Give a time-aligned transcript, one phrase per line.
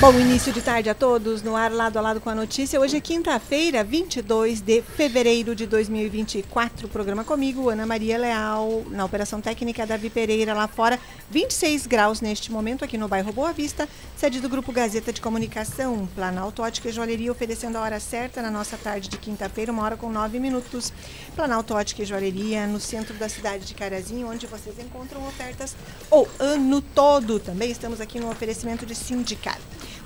[0.00, 2.80] Bom início de tarde a todos, no ar lado a lado com a notícia.
[2.80, 6.88] Hoje é quinta-feira, 22 de fevereiro de 2024.
[6.88, 10.98] Programa comigo, Ana Maria Leal, na Operação Técnica Davi Pereira, lá fora.
[11.30, 13.86] 26 graus neste momento aqui no bairro Boa Vista,
[14.16, 18.50] sede do Grupo Gazeta de Comunicação, Planalto Ótica e Joalheria, oferecendo a hora certa na
[18.50, 20.94] nossa tarde de quinta-feira, uma hora com nove minutos.
[21.36, 25.76] Planalto Ótica e Joalheria, no centro da cidade de Carazinho, onde vocês encontram ofertas
[26.10, 27.38] o ano todo.
[27.38, 29.60] Também estamos aqui no oferecimento de sindicato.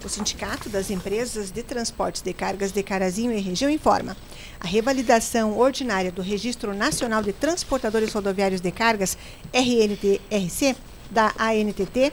[0.04, 4.14] O Sindicato das Empresas de Transportes de Cargas de Carazinho e Região informa.
[4.60, 9.16] A revalidação ordinária do Registro Nacional de Transportadores Rodoviários de Cargas,
[9.50, 10.76] RNTRC,
[11.10, 12.12] da ANTT,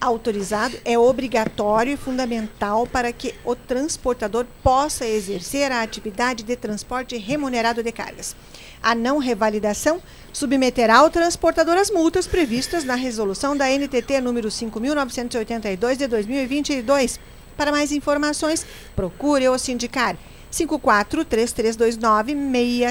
[0.00, 7.16] autorizado é obrigatório e fundamental para que o transportador possa exercer a atividade de transporte
[7.16, 8.36] remunerado de cargas.
[8.82, 15.98] A não revalidação submeterá o transportador às multas previstas na resolução da NTT número 5982
[15.98, 17.20] de 2022.
[17.56, 20.16] Para mais informações, procure o sindicar
[20.50, 22.34] 54 3329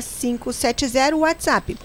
[0.02, 1.78] 6570 WhatsApp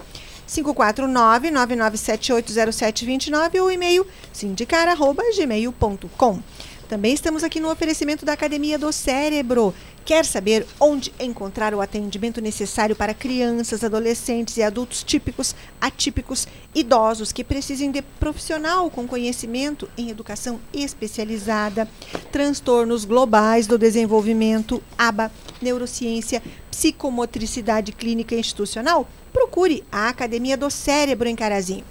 [0.47, 6.39] 549 99780729 ou e-mail sindicar@gmail.com.
[6.87, 9.73] Também estamos aqui no oferecimento da Academia do Cérebro.
[10.07, 17.33] Quer saber onde encontrar o atendimento necessário para crianças, adolescentes e adultos típicos, atípicos, idosos
[17.33, 21.89] que precisem de profissional com conhecimento em educação especializada,
[22.31, 25.29] transtornos globais do desenvolvimento, ABA,
[25.61, 26.41] neurociência,
[26.71, 29.09] psicomotricidade clínica institucional?
[29.33, 31.83] Procure a Academia do Cérebro em Carazinho.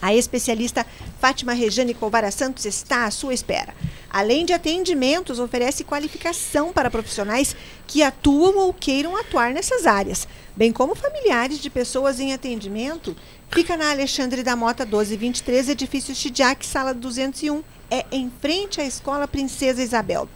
[0.00, 0.86] A especialista
[1.20, 3.74] Fátima Rejane Colvara Santos está à sua espera.
[4.10, 7.54] Além de atendimentos, oferece qualificação para profissionais
[7.86, 13.14] que atuam ou queiram atuar nessas áreas, bem como familiares de pessoas em atendimento.
[13.50, 17.62] Fica na Alexandre da Mota 1223, edifício Chidiac, sala 201.
[17.90, 20.28] É em frente à Escola Princesa Isabel.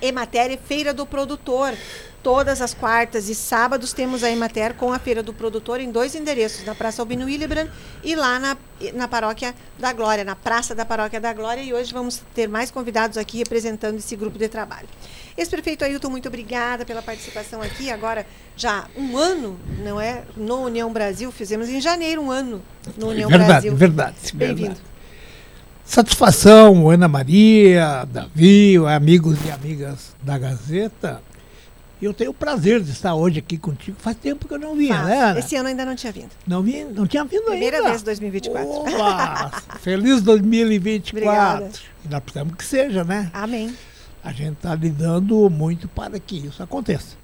[0.00, 1.74] Emater Feira do Produtor.
[2.22, 6.16] Todas as quartas e sábados temos a Emater com a Feira do Produtor em dois
[6.16, 7.68] endereços, na Praça Albino Willebrand
[8.02, 8.56] e lá na,
[8.94, 11.62] na Paróquia da Glória, na Praça da Paróquia da Glória.
[11.62, 14.88] E hoje vamos ter mais convidados aqui representando esse grupo de trabalho.
[15.36, 17.92] Ex-prefeito Ailton, muito obrigada pela participação aqui.
[17.92, 18.26] Agora,
[18.56, 20.24] já um ano, não é?
[20.36, 22.60] No União Brasil, fizemos em janeiro um ano
[22.96, 23.76] no União verdade, Brasil.
[23.76, 24.95] Verdade, Bem-vindo.
[25.86, 31.22] Satisfação, Ana Maria, Davi, amigos e amigas da Gazeta.
[32.02, 33.96] Eu tenho o prazer de estar hoje aqui contigo.
[34.00, 35.06] Faz tempo que eu não vinha, Faz.
[35.06, 35.38] né, Ana?
[35.38, 36.30] Esse ano ainda não tinha vindo.
[36.44, 37.90] Não, vi, não tinha vindo Primeira ainda.
[37.90, 38.68] vez 2024.
[38.68, 41.16] Opa, feliz 2024.
[41.30, 41.70] Obrigada.
[42.04, 43.30] E nós precisamos que seja, né?
[43.32, 43.72] Amém.
[44.24, 47.16] A gente está lidando muito para que isso aconteça.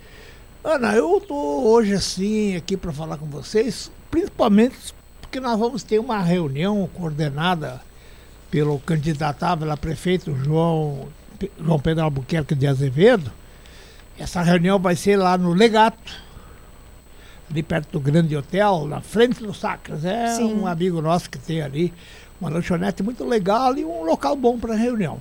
[0.64, 4.76] Ana, eu estou hoje assim aqui para falar com vocês, principalmente
[5.20, 7.82] porque nós vamos ter uma reunião coordenada
[8.52, 11.08] pelo candidatável a prefeito João,
[11.58, 13.32] João Pedro Albuquerque de Azevedo.
[14.18, 16.12] Essa reunião vai ser lá no Legato,
[17.50, 20.04] ali perto do Grande Hotel, na frente do Sacras.
[20.04, 20.52] É Sim.
[20.52, 21.94] um amigo nosso que tem ali
[22.38, 25.18] uma lanchonete muito legal e um local bom para reunião.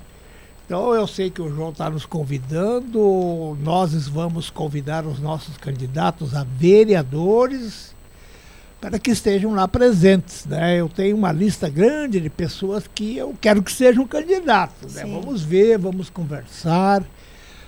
[0.65, 6.35] Então eu sei que o João está nos convidando, nós vamos convidar os nossos candidatos
[6.35, 7.95] a vereadores
[8.81, 10.45] para que estejam lá presentes.
[10.45, 10.79] Né?
[10.79, 14.95] Eu tenho uma lista grande de pessoas que eu quero que sejam candidatos.
[14.95, 15.03] Né?
[15.05, 17.03] Vamos ver, vamos conversar,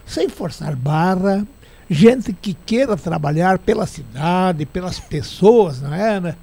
[0.06, 1.48] sem forçar barra.
[1.88, 6.36] Gente que queira trabalhar pela cidade, pelas pessoas, não é, né?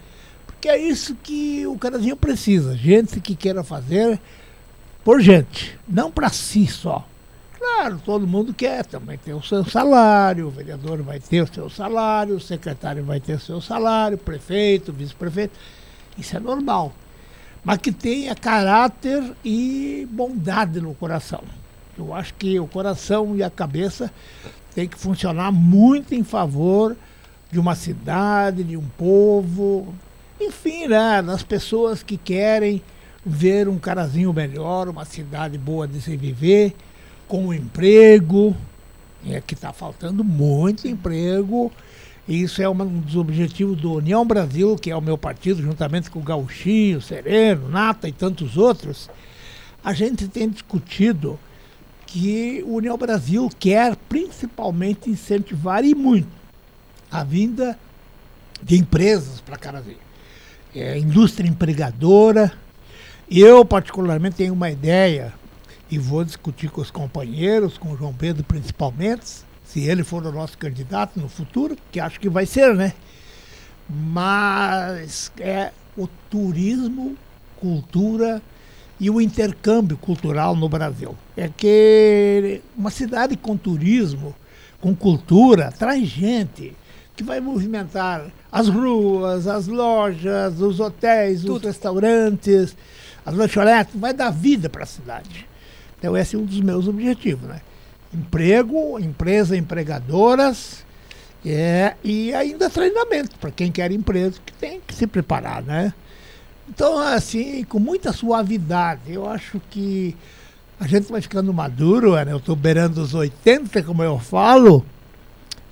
[0.47, 2.76] Porque é isso que o carazinho precisa.
[2.76, 4.20] Gente que queira fazer
[5.03, 7.09] por gente, não para si só.
[7.60, 11.68] Claro, todo mundo quer também ter o seu salário, o vereador vai ter o seu
[11.68, 15.53] salário, o secretário vai ter o seu salário, o prefeito, vice-prefeito.
[16.16, 16.91] Isso é normal.
[17.62, 21.42] Mas que tenha caráter e bondade no coração.
[21.98, 24.10] Eu acho que o coração e a cabeça
[24.74, 26.97] tem que funcionar muito em favor
[27.53, 29.95] de uma cidade, de um povo,
[30.41, 32.83] enfim, né, das pessoas que querem
[33.24, 36.74] ver um carazinho melhor, uma cidade boa de se viver,
[37.30, 38.56] com emprego,
[39.24, 41.71] é que está faltando muito emprego.
[42.27, 46.10] E isso é um dos objetivos do União Brasil, que é o meu partido, juntamente
[46.10, 49.09] com o Gauchinho, Sereno, Nata e tantos outros.
[49.84, 51.38] A gente tem discutido
[52.04, 56.28] que o União Brasil quer principalmente incentivar e muito
[57.12, 57.78] a vinda
[58.60, 59.98] de empresas para Carazinho.
[60.74, 62.53] É, indústria empregadora.
[63.30, 65.33] Eu, particularmente, tenho uma ideia
[65.91, 70.33] e vou discutir com os companheiros, com o João Pedro principalmente, se ele for o
[70.33, 72.92] nosso candidato no futuro, que acho que vai ser, né?
[73.89, 77.16] Mas é o turismo,
[77.59, 78.41] cultura
[78.98, 81.16] e o intercâmbio cultural no Brasil.
[81.37, 84.34] É que uma cidade com turismo,
[84.81, 86.77] com cultura, traz gente
[87.16, 91.57] que vai movimentar as ruas, as lojas, os hotéis, Tudo.
[91.57, 92.77] os restaurantes,
[93.27, 95.49] as lanchonetes, vai dar vida para a cidade.
[96.00, 97.60] Então esse é um dos meus objetivos, né?
[98.12, 100.84] Emprego, empresa empregadoras
[101.44, 105.92] é, e ainda treinamento para quem quer empresa que tem que se preparar, né?
[106.68, 110.16] Então, assim, com muita suavidade, eu acho que
[110.78, 112.32] a gente vai ficando maduro, né?
[112.32, 114.84] eu estou beirando os 80, como eu falo,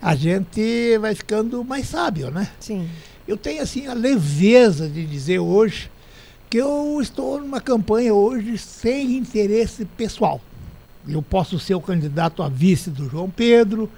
[0.02, 2.48] a gente vai ficando mais sábio, né?
[2.60, 2.88] Sim.
[3.26, 5.90] Eu tenho, assim, a leveza de dizer hoje
[6.48, 10.40] que eu estou numa campanha hoje sem interesse pessoal.
[11.06, 13.90] Eu posso ser o candidato a vice do João Pedro,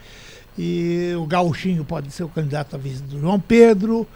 [0.58, 4.06] e o Gauchinho pode ser o candidato a vice do João Pedro,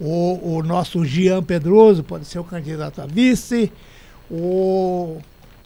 [0.00, 3.72] o, o nosso Jean Pedroso pode ser o candidato a vice.
[4.30, 5.18] O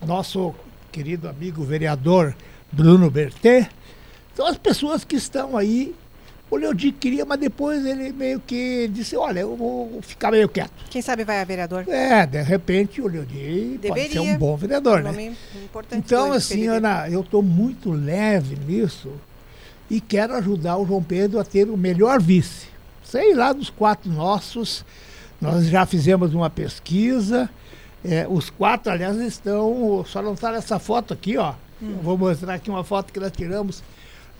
[0.07, 0.55] nosso
[0.93, 2.35] querido amigo vereador
[2.71, 3.69] Bruno Bertet.
[4.35, 5.95] São as pessoas que estão aí.
[6.51, 10.73] O Leodir queria, mas depois ele meio que disse, olha, eu vou ficar meio quieto.
[10.91, 11.85] Quem sabe vai a vereador?
[11.89, 15.35] É, de repente o Leodir pode ser um bom vereador, um né?
[15.93, 19.13] Então, assim, Ana, eu estou muito leve nisso
[19.89, 22.71] e quero ajudar o João Pedro a ter o melhor vice
[23.11, 24.85] sei lá dos quatro nossos,
[25.41, 27.51] nós já fizemos uma pesquisa.
[28.05, 30.05] É, os quatro, aliás, estão.
[30.07, 31.55] Só não está nessa foto aqui, ó.
[31.83, 31.97] Hum.
[32.03, 33.83] vou mostrar aqui uma foto que nós tiramos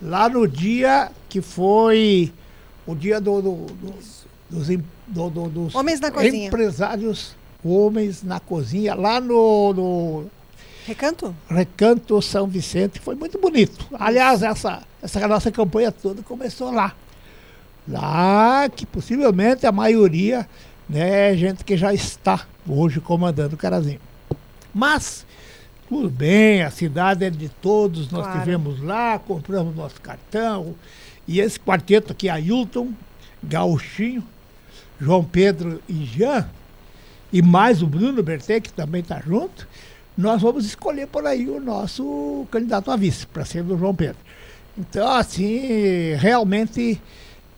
[0.01, 2.31] lá no dia que foi
[2.85, 3.93] o dia do, do, do,
[4.49, 6.47] dos, do, dos homens na cozinha.
[6.47, 10.25] empresários homens na cozinha, lá no, no
[10.85, 11.35] Recanto?
[11.47, 13.85] Recanto São Vicente, foi muito bonito.
[13.93, 16.95] Aliás, essa, essa nossa campanha toda começou lá.
[17.87, 20.47] Lá que possivelmente a maioria
[20.89, 23.99] né, é gente que já está hoje comandando o Carazinho.
[24.73, 25.25] Mas,
[25.91, 28.39] tudo bem, a cidade é de todos, nós claro.
[28.39, 30.73] tivemos lá, compramos nosso cartão.
[31.27, 32.93] E esse quarteto aqui, Ailton,
[33.43, 34.23] Gauchinho,
[35.01, 36.49] João Pedro e Jean,
[37.33, 39.67] e mais o Bruno Bertet, que também está junto,
[40.17, 44.21] nós vamos escolher por aí o nosso candidato a vice, para ser do João Pedro.
[44.77, 47.01] Então, assim, realmente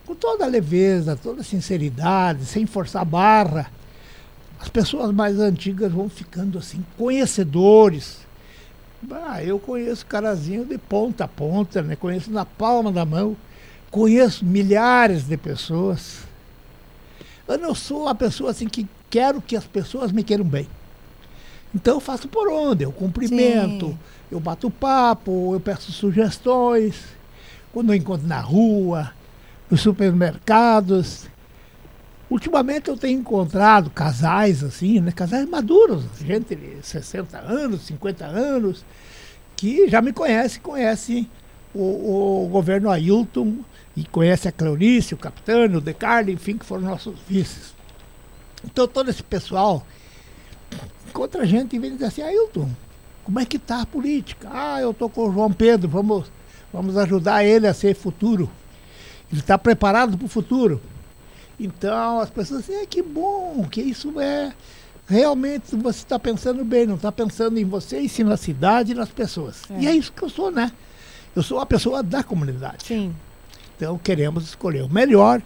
[0.08, 3.70] com toda a leveza, toda a sinceridade, sem forçar barra,
[4.64, 8.20] as pessoas mais antigas vão ficando assim, conhecedores.
[9.12, 11.98] Ah, eu conheço Carazinho de ponta a ponta, né?
[11.98, 13.36] conheço na palma da mão,
[13.92, 16.20] conheço milhares de pessoas.
[17.46, 20.66] Eu não sou uma pessoa assim que quero que as pessoas me queiram bem.
[21.76, 22.86] Então eu faço por onde?
[22.86, 24.00] Eu cumprimento, Sim.
[24.32, 27.04] eu bato papo, eu peço sugestões.
[27.74, 29.12] Quando eu encontro na rua,
[29.70, 31.28] nos supermercados.
[32.34, 35.12] Ultimamente eu tenho encontrado casais assim, né?
[35.12, 38.84] Casais maduros, gente de 60 anos, 50 anos,
[39.56, 41.30] que já me conhece, conhece
[41.76, 43.58] o, o governo Ailton
[43.96, 47.76] e conhece a Cleonice, o Capitano, o Decarli, enfim, que foram nossos vices.
[48.66, 49.86] Então todo esse pessoal
[51.08, 52.68] encontra gente e vem dizer assim, Ailton,
[53.24, 54.50] como é que está a política?
[54.52, 56.32] Ah, eu estou com o João Pedro, vamos,
[56.74, 58.50] vamos ajudar ele a ser futuro
[59.34, 60.80] ele está preparado para o futuro.
[61.60, 64.54] Então as pessoas dizem, é, que bom, que isso é.
[65.06, 68.96] Realmente você está pensando bem, não está pensando em você e sim na cidade e
[68.96, 69.62] nas pessoas.
[69.70, 69.82] É.
[69.82, 70.72] E é isso que eu sou, né?
[71.36, 72.86] Eu sou uma pessoa da comunidade.
[72.86, 73.14] Sim.
[73.76, 75.42] Então queremos escolher o melhor.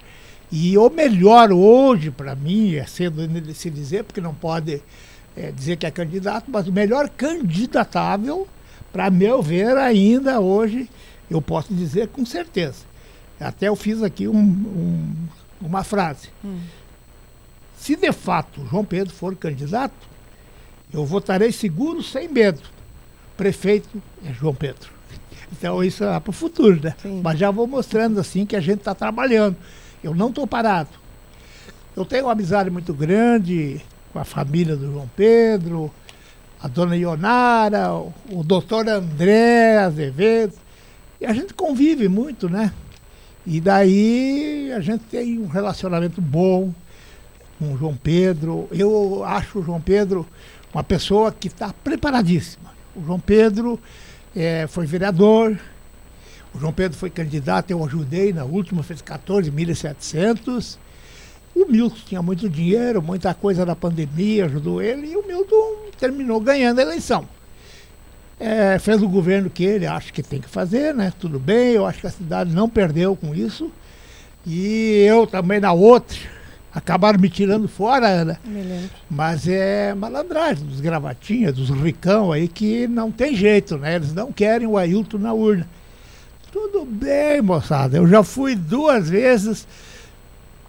[0.52, 4.82] E o melhor hoje, para mim, é cedo de se dizer, porque não pode
[5.36, 8.48] é, dizer que é candidato, mas o melhor candidatável,
[8.92, 10.90] para meu ver, ainda hoje,
[11.30, 12.86] eu posso dizer com certeza,
[13.40, 15.14] até eu fiz aqui um, um,
[15.62, 16.30] uma frase.
[16.44, 16.60] Hum.
[17.78, 19.94] Se de fato João Pedro for candidato,
[20.94, 22.62] eu votarei seguro, sem medo.
[23.36, 24.90] Prefeito é João Pedro.
[25.50, 26.94] Então isso é para o futuro, né?
[27.02, 27.22] Sim.
[27.24, 29.56] Mas já vou mostrando assim que a gente está trabalhando.
[30.04, 30.90] Eu não estou parado.
[31.96, 35.90] Eu tenho uma amizade muito grande com a família do João Pedro,
[36.62, 40.54] a dona Ionara, o, o doutor André Azevedo.
[41.22, 42.74] E a gente convive muito, né?
[43.50, 46.74] E daí a gente tem um relacionamento bom
[47.58, 48.68] com o João Pedro.
[48.74, 50.28] Eu acho o João Pedro
[50.74, 52.74] uma pessoa que está preparadíssima.
[52.94, 53.80] O João Pedro
[54.36, 55.58] é, foi vereador.
[56.54, 60.78] O João Pedro foi candidato, eu ajudei na última, fez 14.700.
[61.56, 66.42] O Milton tinha muito dinheiro, muita coisa da pandemia, ajudou ele, e o Milton terminou
[66.42, 67.26] ganhando a eleição.
[68.40, 71.12] É, fez o governo que ele acha que tem que fazer, né?
[71.20, 73.72] Tudo bem, eu acho que a cidade não perdeu com isso.
[74.46, 76.18] E eu também na outra,
[76.74, 78.40] acabaram me tirando fora, Ana.
[78.46, 78.90] Lembro.
[79.10, 83.96] Mas é malandragem dos gravatinhas, dos ricão aí, que não tem jeito, né?
[83.96, 85.68] Eles não querem o Ailton na urna.
[86.52, 87.98] Tudo bem, moçada.
[87.98, 89.68] Eu já fui duas vezes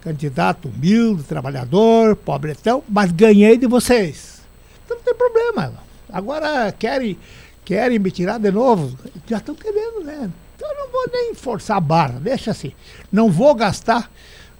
[0.01, 4.41] candidato humilde, trabalhador, pobretão, mas ganhei de vocês.
[4.85, 5.75] Então não tem problema.
[6.11, 7.19] Agora querem,
[7.69, 8.99] querem me tirar de novo.
[9.27, 10.31] Já estão querendo, né?
[10.57, 12.73] Então eu não vou nem forçar a barra, deixa assim.
[13.13, 14.11] Não vou gastar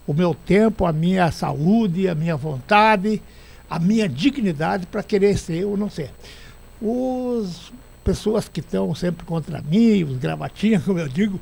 [0.07, 3.23] o meu tempo, a minha saúde, a minha vontade,
[3.69, 6.11] a minha dignidade para querer ser ou não ser.
[6.83, 7.73] Os
[8.05, 11.41] pessoas que estão sempre contra mim, os gravatinhos, como eu digo,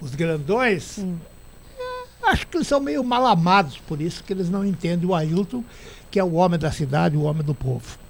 [0.00, 4.64] os grandões, é, acho que eles são meio mal amados, por isso que eles não
[4.64, 5.62] entendem o Ailton,
[6.10, 8.03] que é o homem da cidade, o homem do povo.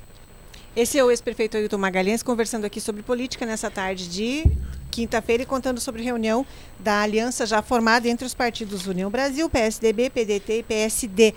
[0.77, 4.45] Esse é o ex-prefeito Ailton Magalhães conversando aqui sobre política nessa tarde de
[4.91, 6.45] quinta-feira e contando sobre reunião
[6.81, 11.35] da aliança já formada entre os partidos União Brasil, PSDB, PDT e PSD.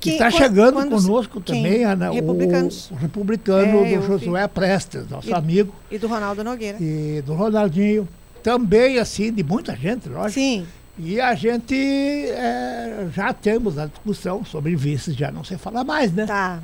[0.00, 1.60] Que está chegando quando, conosco quem?
[1.64, 2.88] também, Ana, Republicanos.
[2.90, 4.06] o, o republicano É, do eu vi.
[4.06, 6.78] Josué Prestes, nosso E- amigo, E do Ronaldo Nogueira.
[6.80, 8.08] e do Ronaldinho.
[8.44, 10.34] Também, assim, de muita gente, lógico.
[10.34, 10.64] Sim,
[10.96, 16.12] E a gente é, já temos a discussão sobre vices, já não se fala mais,
[16.12, 16.26] né?
[16.26, 16.60] tá.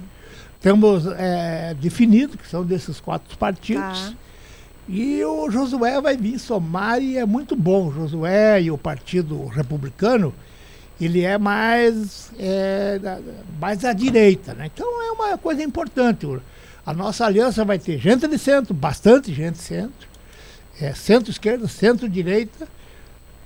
[0.65, 3.83] Temos é, definido que são desses quatro partidos.
[4.01, 4.15] Tá.
[4.89, 7.89] E o Josué vai vir somar e é muito bom.
[7.89, 10.35] O Josué e o Partido Republicano,
[10.99, 12.99] ele é mais, é,
[13.61, 14.71] mais à direita, né?
[14.73, 16.27] Então é uma coisa importante.
[16.87, 20.09] A nossa aliança vai ter gente de centro, bastante gente de centro,
[20.81, 22.67] é, centro-esquerda, centro-direita,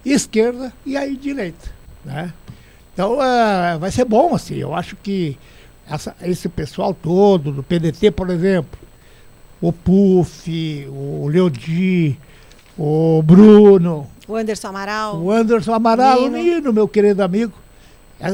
[0.05, 1.69] esquerda e aí direita,
[2.05, 2.33] né?
[2.95, 4.55] Então ah, vai ser bom, assim.
[4.55, 5.37] Eu acho que
[5.91, 8.79] essa- esse pessoal todo, do PDT, por exemplo,
[9.61, 12.19] o Puf, o Leodi,
[12.79, 15.17] o Bruno, O Anderson Amaral.
[15.21, 16.39] o Anderson Amaral, o Nino.
[16.57, 17.53] Nino, meu querido amigo.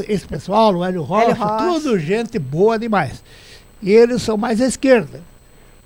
[0.08, 1.58] Esse pessoal, o Hélio Rocha, Rocha.
[1.80, 3.23] tudo gente boa demais.
[3.82, 5.20] E eles são mais à esquerda.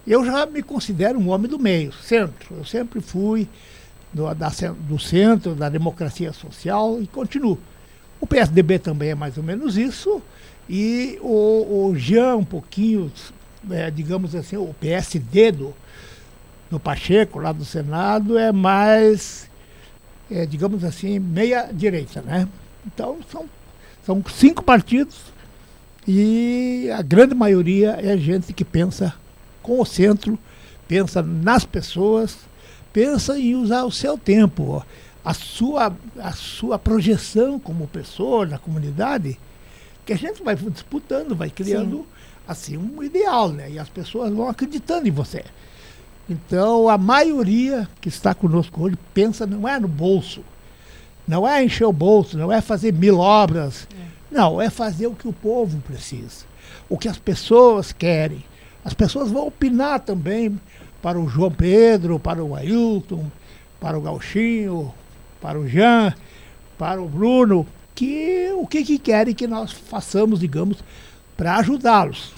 [0.06, 2.54] Eu já me considero um homem do meio, centro.
[2.56, 3.48] Eu sempre fui
[4.12, 4.50] do, da
[4.88, 7.58] do centro, da democracia social e continuo.
[8.20, 10.22] O PSDB também é mais ou menos isso.
[10.68, 13.10] E o, o Jean, um pouquinho,
[13.70, 15.74] é, digamos assim, o PSD do,
[16.70, 19.48] do Pacheco, lá do Senado, é mais
[20.30, 22.48] é, digamos assim, meia direita, né?
[22.86, 23.48] Então são,
[24.04, 25.16] são cinco partidos
[26.06, 29.14] e a grande maioria é gente que pensa
[29.62, 30.38] com o centro,
[30.86, 32.36] pensa nas pessoas,
[32.92, 34.84] pensa em usar o seu tempo,
[35.24, 39.38] a sua, a sua projeção como pessoa na comunidade,
[40.08, 42.06] que a gente vai disputando, vai criando
[42.46, 43.70] assim um ideal, né?
[43.70, 45.44] E as pessoas vão acreditando em você.
[46.26, 50.42] Então, a maioria que está conosco hoje pensa não é no bolso,
[51.26, 53.86] não é encher o bolso, não é fazer mil obras,
[54.30, 56.46] não, é fazer o que o povo precisa,
[56.88, 58.42] o que as pessoas querem.
[58.82, 60.58] As pessoas vão opinar também
[61.02, 63.26] para o João Pedro, para o Ailton,
[63.78, 64.90] para o Gauchinho,
[65.38, 66.14] para o Jean,
[66.78, 67.66] para o Bruno,
[67.98, 70.78] que o que, que querem que nós façamos, digamos,
[71.36, 72.32] para ajudá-los.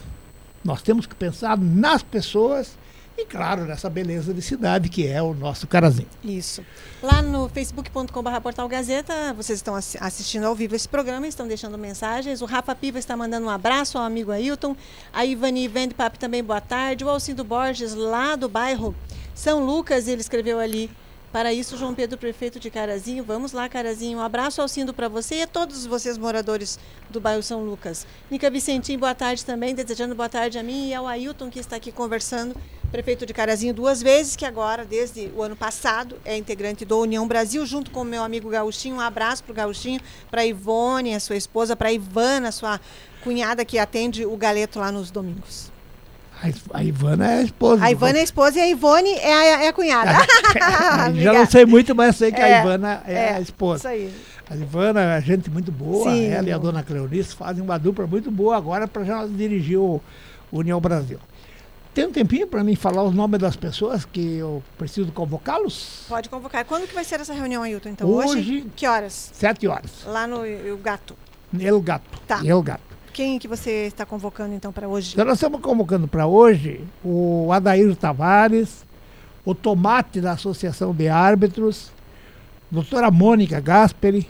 [0.64, 2.78] Nós temos que pensar nas pessoas
[3.16, 6.08] e, claro, nessa beleza de cidade que é o nosso Carazinho.
[6.24, 6.62] Isso.
[7.02, 11.76] Lá no facebook.com.br Portal Gazeta, vocês estão assi- assistindo ao vivo esse programa, estão deixando
[11.76, 12.40] mensagens.
[12.40, 14.74] O Rafa Piva está mandando um abraço ao amigo Ailton.
[15.12, 17.04] A Ivani Vendpap também, boa tarde.
[17.04, 18.94] O Alcindo Borges, lá do bairro
[19.34, 20.90] São Lucas, ele escreveu ali.
[21.32, 23.22] Para isso, João Pedro, prefeito de Carazinho.
[23.22, 24.18] Vamos lá, Carazinho.
[24.18, 26.76] Um abraço, Alcindo, para você e a todos vocês moradores
[27.08, 28.04] do bairro São Lucas.
[28.28, 29.72] Nica Vicentim, boa tarde também.
[29.72, 32.56] Desejando boa tarde a mim e ao Ailton, que está aqui conversando.
[32.90, 37.28] Prefeito de Carazinho duas vezes, que agora, desde o ano passado, é integrante do União
[37.28, 38.96] Brasil, junto com o meu amigo Gauchinho.
[38.96, 42.80] Um abraço para o Gauchinho, para a Ivone, a sua esposa, para a Ivana, sua
[43.22, 45.70] cunhada que atende o galeto lá nos domingos.
[46.72, 47.84] A, Ivana é a esposa.
[47.84, 50.10] A Ivana é a esposa e a Ivone é a, é a cunhada.
[51.20, 53.78] Já não sei muito, mas sei que É, a Ivana é, é, a esposa.
[53.78, 54.14] Isso aí.
[54.48, 56.26] A Ivana é gente muito boa, Sim.
[56.26, 60.00] ela e a dona Cleonice fazem uma dupla muito boa agora para já dirigir o
[60.50, 61.18] União Brasil.
[61.92, 66.04] Tem um tempinho para mim falar os nomes das pessoas que eu preciso convocá-los?
[66.08, 66.64] Pode convocar.
[66.64, 67.90] Quando que vai ser essa reunião, Ailton?
[67.90, 69.30] Então, Hoje- Que horas?
[69.34, 69.90] Sete horas.
[70.06, 71.16] Lá no o Gato.
[71.58, 72.20] El Gato.
[72.26, 72.40] Tá.
[72.44, 72.89] El Gato.
[73.12, 75.12] Quem que você está convocando, então, para hoje?
[75.12, 78.84] Então nós estamos convocando para hoje o Adair Tavares,
[79.44, 81.90] o Tomate da Associação de Árbitros,
[82.70, 84.28] doutora Mônica Gasperi,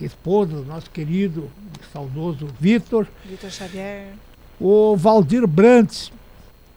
[0.00, 1.50] esposa do nosso querido
[1.92, 3.06] saudoso Vitor.
[3.24, 4.12] Vitor Xavier.
[4.60, 6.12] O Valdir Brantes,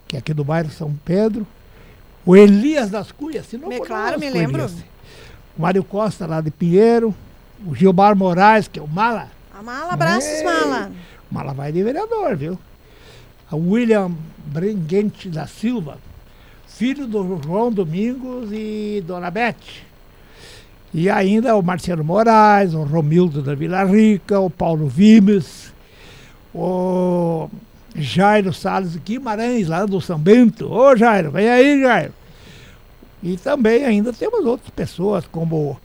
[0.07, 1.45] que é aqui do bairro São Pedro.
[2.25, 4.65] O Elias das Cunhas, se não me, Claro, me lembro.
[5.57, 7.13] O Mário Costa lá de Pinheiro.
[7.65, 9.29] O Gilmar Moraes, que é o Mala.
[9.53, 10.89] A Mala, abraços, é,
[11.33, 11.43] Mala.
[11.43, 12.57] Mala vai de vereador, viu?
[13.51, 14.11] A William
[14.45, 15.97] Brenguente da Silva,
[16.67, 19.55] filho do João Domingos e Dona Beth.
[20.93, 25.73] E ainda o Marcelo Moraes, o Romildo da Vila Rica, o Paulo Vimes,
[26.53, 27.49] o
[27.95, 30.71] Jairo Salles Guimarães, lá do São Bento.
[30.71, 32.13] Ô Jairo, vem aí, Jairo.
[33.23, 35.79] E também ainda temos outras pessoas, como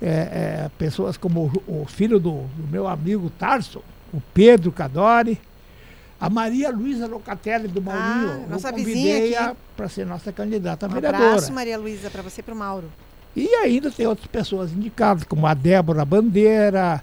[0.00, 3.82] é, é, pessoas como o, o filho do, do, meu amigo Tarso,
[4.12, 5.40] o Pedro Cadori,
[6.20, 8.44] a Maria Luísa Locatelli do Maurinho.
[8.44, 11.26] Ah, nossa vizinha para ser nossa candidata a um vereadora.
[11.26, 12.90] abraço, Maria Luísa, para você e para o Mauro.
[13.34, 17.02] E ainda tem outras pessoas indicadas, como a Débora Bandeira,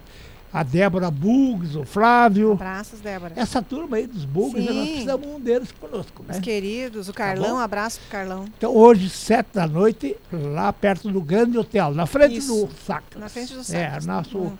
[0.52, 2.52] a Débora Bugs, o Flávio.
[2.52, 3.32] Abraços, Débora.
[3.36, 6.34] Essa turma aí dos Bugs, nós precisamos um deles conosco, né?
[6.34, 8.44] Os queridos, o tá Carlão, tá abraço pro Carlão.
[8.58, 12.66] Então hoje, sete da noite, lá perto do Grande Hotel, na frente Isso.
[12.66, 13.20] do Sacras.
[13.20, 14.04] Na frente do Sacras.
[14.04, 14.58] É, nosso, hum.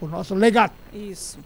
[0.00, 0.72] o nosso legado.
[0.92, 1.38] Isso.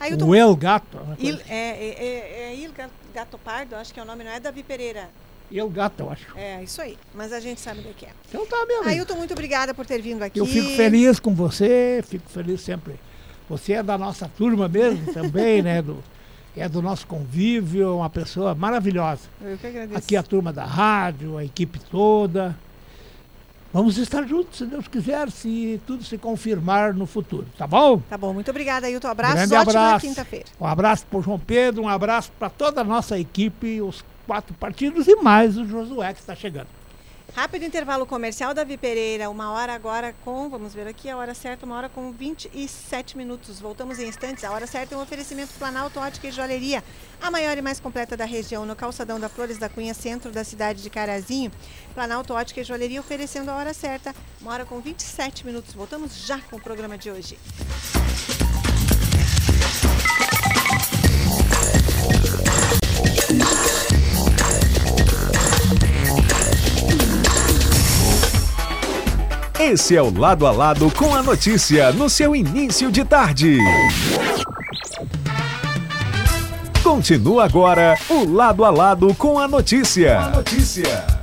[0.00, 0.98] Aí o El Gato.
[1.18, 2.72] Il, é, é, é, é Il
[3.14, 5.08] Gato Pardo, acho que é o nome, não é Davi Pereira.
[5.50, 6.26] E o gato, eu acho.
[6.36, 6.98] É, isso aí.
[7.14, 8.10] Mas a gente sabe do que é.
[8.28, 8.90] Então tá, meu amigo.
[8.90, 10.38] Ailton, muito obrigada por ter vindo aqui.
[10.38, 13.00] Eu fico feliz com você, fico feliz sempre.
[13.48, 15.80] Você é da nossa turma mesmo também, né?
[15.80, 16.04] Do,
[16.54, 19.22] é do nosso convívio, uma pessoa maravilhosa.
[19.40, 19.98] Eu que agradeço.
[19.98, 22.54] Aqui a turma da rádio, a equipe toda.
[23.72, 27.98] Vamos estar juntos, se Deus quiser, se tudo se confirmar no futuro, tá bom?
[28.08, 29.08] Tá bom, muito obrigada, Ailton.
[29.08, 30.06] Abraço, Grande ótima abraço.
[30.06, 30.46] quinta-feira.
[30.58, 34.54] Um abraço para o João Pedro, um abraço para toda a nossa equipe, os quatro
[34.54, 36.77] partidos e mais o Josué que está chegando.
[37.34, 41.64] Rápido intervalo comercial, Davi Pereira, uma hora agora com, vamos ver aqui, a hora certa,
[41.64, 43.60] uma hora com 27 minutos.
[43.60, 44.44] Voltamos em instantes.
[44.44, 46.82] A hora certa é um oferecimento Planalto Ótica e Joalheria,
[47.20, 50.42] a maior e mais completa da região, no calçadão da Flores da Cunha, centro da
[50.42, 51.52] cidade de Carazinho.
[51.94, 55.74] Planalto Ótica e Joalheria oferecendo a hora certa, uma hora com 27 minutos.
[55.74, 57.38] Voltamos já com o programa de hoje.
[69.70, 73.58] Esse é o Lado a Lado com a notícia no seu início de tarde.
[76.82, 80.16] Continua agora o Lado a Lado com a notícia.
[80.16, 81.17] Com a notícia.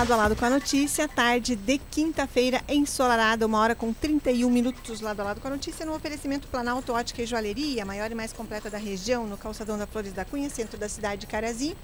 [0.00, 5.02] Lado a lado com a notícia, tarde de quinta-feira ensolarada, uma hora com 31 minutos
[5.02, 8.14] lado a lado com a notícia, no oferecimento Planalto Ótica e Joalheria, a maior e
[8.14, 11.76] mais completa da região, no calçadão da Flores da Cunha, centro da cidade de Carazi.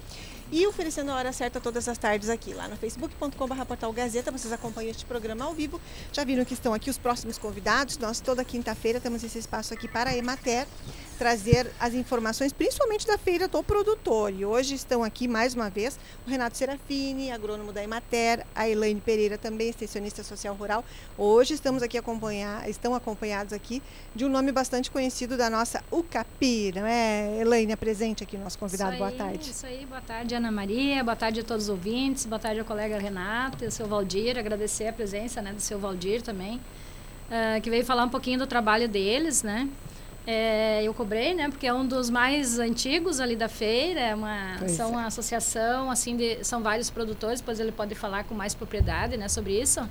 [0.51, 4.51] E oferecendo a hora certa todas as tardes aqui, lá no facebook.com.br portal Gazeta, vocês
[4.51, 5.79] acompanham este programa ao vivo.
[6.11, 9.87] Já viram que estão aqui os próximos convidados, nós toda quinta-feira temos esse espaço aqui
[9.87, 10.65] para a Emater,
[11.17, 14.31] trazer as informações, principalmente da Feira do Produtor.
[14.31, 19.01] E hoje estão aqui mais uma vez o Renato Serafini, agrônomo da Emater, a Elaine
[19.01, 20.85] Pereira também, extensionista social rural.
[21.17, 23.81] Hoje estamos aqui acompanhar, estão acompanhados aqui
[24.15, 27.39] de um nome bastante conhecido da nossa UCAPI, não é?
[27.41, 28.91] Elaine, presente aqui, nosso convidado.
[28.91, 29.49] Aí, boa tarde.
[29.49, 32.65] Isso aí, boa tarde, Ana Maria, boa tarde a todos os ouvintes, boa tarde ao
[32.65, 37.61] colega Renato e ao seu Valdir, agradecer a presença né, do seu Valdir também, uh,
[37.61, 39.67] que veio falar um pouquinho do trabalho deles, né?
[40.29, 41.47] É, eu cobrei, né?
[41.47, 44.01] Porque é um dos mais antigos ali da feira.
[44.01, 44.91] É uma, são é.
[44.91, 47.39] uma associação, assim, de, são vários produtores.
[47.39, 49.29] Depois ele pode falar com mais propriedade, né?
[49.29, 49.89] Sobre isso.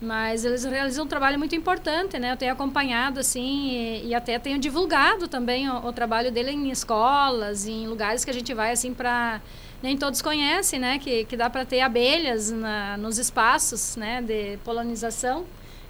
[0.00, 2.32] Mas eles realizam um trabalho muito importante, né?
[2.32, 6.70] Eu tenho acompanhado, assim, e, e até tenho divulgado também o, o, trabalho dele em
[6.70, 9.42] escolas, em lugares que a gente vai, assim, para...
[9.82, 10.98] Nem todos conhecem, né?
[10.98, 14.22] Que, que dá para ter abelhas na, nos espaços, né?
[14.22, 15.44] De polinização.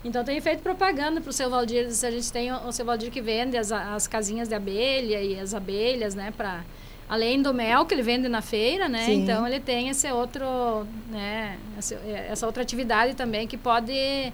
[0.05, 1.87] Então, tenho feito propaganda para o seu Valdir.
[1.87, 5.39] A gente tem o, o seu Valdir que vende as, as casinhas de abelha e
[5.39, 6.33] as abelhas, né?
[6.35, 6.65] Para
[7.09, 9.05] além do mel que ele vende na feira, né?
[9.05, 9.23] Sim.
[9.23, 11.59] Então ele tem esse outro, né?
[12.29, 14.33] Essa outra atividade também que pode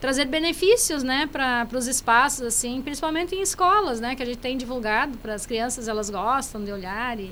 [0.00, 4.56] trazer benefícios, né, para os espaços assim, principalmente em escolas, né, que a gente tem
[4.56, 7.30] divulgado para as crianças, elas gostam de olhar e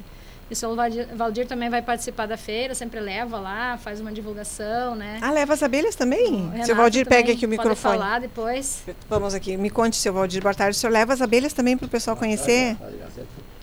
[0.51, 4.95] e o seu Valdir, também vai participar da feira, sempre leva lá, faz uma divulgação,
[4.95, 5.19] né?
[5.21, 6.51] Ah, leva as abelhas também?
[6.59, 7.99] O seu Valdir, pega aqui o microfone.
[7.99, 8.83] Pode falar depois.
[9.11, 10.77] Vamos aqui, me conte, seu Valdir, boa tarde.
[10.77, 12.77] O senhor leva as abelhas também para o pessoal conhecer?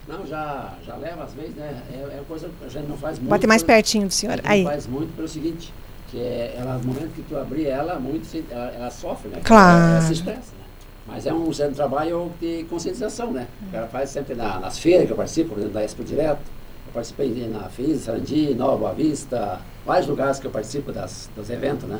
[0.08, 1.82] Não, já, já leva às vezes, né?
[1.92, 3.30] É, é coisa que a gente não faz muito.
[3.30, 4.40] Bote mais pertinho do senhor.
[4.44, 4.64] Aí.
[4.64, 5.74] Não faz muito pelo seguinte,
[6.12, 9.42] que é, ela, no momento que tu abrir ela, muito ela, ela, sofre, né?
[9.44, 9.78] Claro.
[9.78, 10.66] Ela, ela se estressa, né?
[11.08, 13.48] Mas é um, é um trabalho de conscientização, né?
[13.68, 16.42] O cara faz sempre na, nas feiras que eu participo, por exemplo, da Expo Direto.
[16.96, 22.00] Participei na FIS, Sarandi, Nova Vista, vários lugares que eu participo das, dos eventos, né?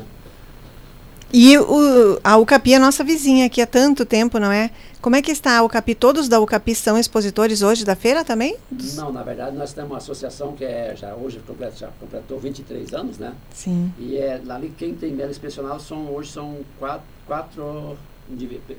[1.30, 4.70] E o, a UCAPI é nossa vizinha aqui há tanto tempo, não é?
[5.02, 5.94] Como é que está a UCAPI?
[5.94, 8.56] Todos da UCAPI são expositores hoje da feira também?
[8.94, 12.94] Não, na verdade nós temos uma associação que é, já hoje completou, já completou 23
[12.94, 13.34] anos, né?
[13.50, 13.92] Sim.
[13.98, 17.98] E é, ali quem tem mel inspecionado são, hoje são quatro, quatro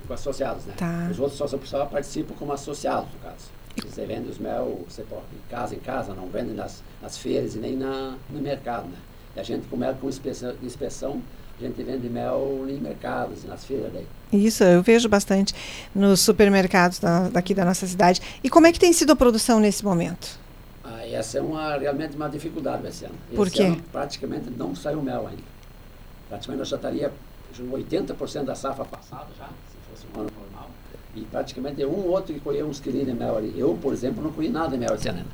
[0.10, 0.74] associados, né?
[0.76, 1.10] Tá.
[1.12, 3.57] Os outros só, só participam como associados, no caso.
[3.82, 7.56] Eles vendem os mel, você pode, de casa em casa, não vendem nas, nas feiras
[7.56, 8.98] e nem na, no mercado, né?
[9.36, 11.22] E a gente com mel com inspeção, inspeção
[11.60, 14.06] a gente vende mel em mercados, nas feiras daí.
[14.32, 15.56] Isso, eu vejo bastante
[15.94, 18.22] nos supermercados da, daqui da nossa cidade.
[18.44, 20.40] E como é que tem sido a produção nesse momento?
[20.84, 23.16] Ah, essa é uma, realmente uma dificuldade esse ano.
[23.36, 23.64] Por esse quê?
[23.64, 25.42] Ano, praticamente não saiu mel ainda.
[26.30, 27.12] Praticamente nós já estaria
[27.60, 30.30] 80% da safra passada já, se fosse um ano.
[31.18, 33.52] E praticamente um ou outro que colheu uns quilinhos de mel ali.
[33.58, 35.26] Eu, por exemplo, não colhi nada de mel esse ano.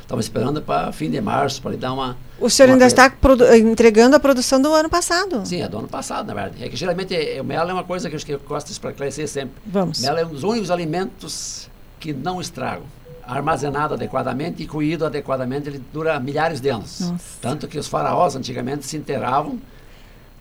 [0.00, 2.16] Estamos esperando para fim de março, para ele dar uma.
[2.40, 3.12] O senhor uma ainda está
[3.58, 5.44] entregando a produção do ano passado?
[5.44, 6.64] Sim, é do ano passado, na verdade.
[6.64, 9.52] É que geralmente o mel é uma coisa que eu, gosto de esclarecer sempre.
[9.66, 10.00] Vamos.
[10.00, 11.68] Mel é um dos únicos alimentos
[12.00, 12.84] que não estragam.
[13.22, 17.00] Armazenado adequadamente e coído adequadamente, ele dura milhares de anos.
[17.00, 17.24] Nossa.
[17.42, 19.58] Tanto que os faraós antigamente se enterravam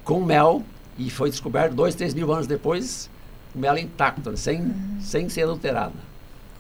[0.06, 0.64] com mel
[0.98, 3.10] e foi descoberto dois, três mil anos depois,
[3.56, 4.98] o mel intacto, sem, Uhum.
[5.02, 5.94] sem ser adulterado.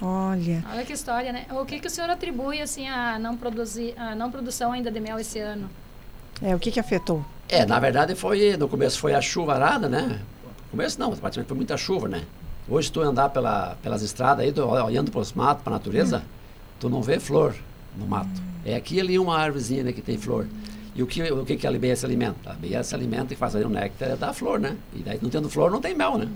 [0.01, 0.63] Olha.
[0.71, 1.45] Olha que história, né?
[1.51, 4.99] O que, que o senhor atribui assim a não produzir, a não produção ainda de
[4.99, 5.69] mel esse ano?
[6.41, 7.23] É, o que, que afetou?
[7.47, 10.19] É, na verdade foi, no começo foi a chuvarada, né?
[10.43, 12.23] No começo não, praticamente foi muita chuva, né?
[12.67, 16.23] Hoje tu andar pela, pelas estradas aí, tu, olhando para os matos, para a natureza,
[16.79, 17.55] tu não vê flor
[17.97, 18.41] no mato.
[18.65, 20.47] É aqui ali uma árvorezinha né, que tem flor.
[20.95, 22.51] E o que, o que, que a abelha se alimenta?
[22.51, 24.75] A abelha se alimenta e faz ali o néctar da flor, né?
[24.93, 26.27] E daí não tendo flor não tem mel, né?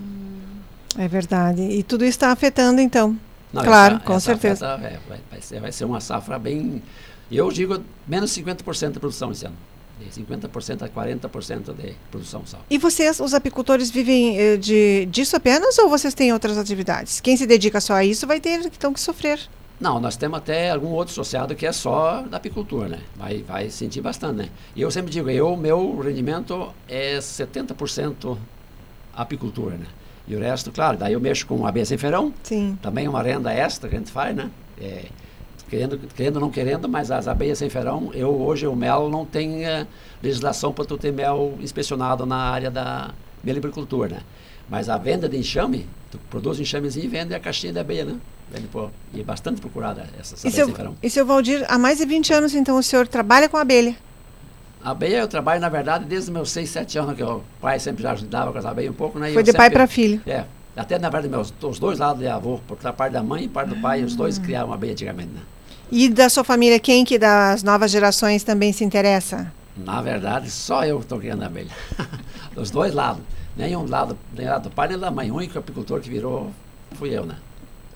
[0.98, 1.62] É verdade.
[1.62, 3.16] E tudo isso está afetando, então.
[3.52, 4.74] Não, claro, essa- com essa certeza.
[4.74, 6.82] afeta- é, vai, vai ser, vai ser uma safra bem.
[7.30, 9.56] Eu digo menos 50% de produção esse ano.
[10.00, 12.58] De 50% a 40% de produção só.
[12.70, 17.20] E vocês, os apicultores, vivem eh, de, disso apenas ou vocês têm outras atividades?
[17.20, 19.40] Quem se dedica só a isso vai ter então que sofrer.
[19.80, 23.00] Não, nós temos até algum outro associado que é só da apicultura, né?
[23.16, 24.48] Vai, vai sentir bastante, né?
[24.76, 28.36] E eu sempre digo, eu, meu rendimento é 70%
[29.14, 29.86] apicultura, né?
[30.28, 32.78] E o resto, claro, daí eu mexo com abelha sem ferão, Sim.
[32.82, 34.50] também é uma renda extra que a gente faz, né?
[34.78, 35.06] É,
[35.68, 39.24] querendo, querendo ou não querendo, mas as abelhas sem ferão, eu hoje o mel não
[39.24, 39.86] tem eh,
[40.22, 43.10] legislação para tu ter mel inspecionado na área da
[43.42, 44.20] meliponicultura, né?
[44.68, 48.16] Mas a venda de enxame, tu produz enxamezinho e vende a caixinha de abelha, né?
[48.50, 50.94] Vende, pô, e é bastante procurada essa abelha sem ferão.
[51.02, 53.96] e seu Valdir, há mais de 20 anos, então, o senhor trabalha com abelha.
[54.82, 57.78] A abelha eu trabalho, na verdade, desde os meus 6, 7 anos, que o pai
[57.80, 59.30] sempre já ajudava com as abelhas um pouco, né?
[59.30, 60.20] E Foi de pai sempre- para filho.
[60.26, 60.44] É,
[60.76, 63.70] até na verdade, meus, os dois lados de avô, por parte da mãe e parte
[63.70, 64.18] do pai, os Ah.
[64.18, 65.40] dois criaram abelha antigamente, né?
[65.90, 69.50] E da sua família, quem que das novas gerações também se interessa?
[69.76, 71.70] Na verdade, só eu estou criando abelha.
[72.54, 73.22] Dos dois lados.
[73.56, 75.30] Nem um lado, nem lado do pai, nem da mãe.
[75.30, 76.50] O único apicultor que virou
[76.96, 77.36] fui eu, né?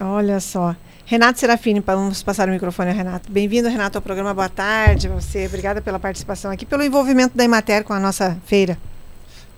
[0.01, 0.75] Olha só.
[1.12, 3.31] Renato Serafini, vamos passar o microfone ao Renato.
[3.31, 4.33] Bem-vindo, Renato, ao programa.
[4.33, 5.44] Boa tarde a você.
[5.44, 8.79] Obrigada pela participação aqui, pelo envolvimento da Emater com a nossa feira.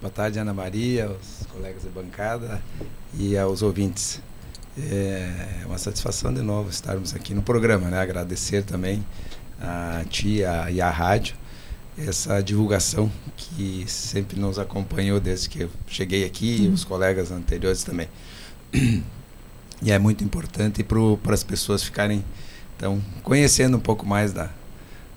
[0.01, 2.61] Boa tarde, Ana Maria, aos colegas de bancada
[3.17, 4.21] e aos ouvintes.
[4.77, 8.01] É uma satisfação de novo estarmos aqui no programa, né?
[8.01, 9.07] Agradecer também
[9.63, 10.41] a ti
[10.73, 11.37] e à rádio
[11.97, 17.85] essa divulgação que sempre nos acompanhou desde que eu cheguei aqui e os colegas anteriores
[17.85, 18.09] também.
[19.83, 22.25] E é muito importante para as pessoas ficarem
[22.77, 24.51] então conhecendo um pouco mais da,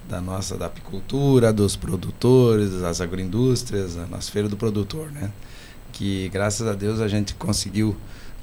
[0.08, 5.32] da nossa da apicultura, dos produtores, das agroindústrias, a nossa feira do produtor, né?
[5.92, 7.96] Que graças a Deus a gente conseguiu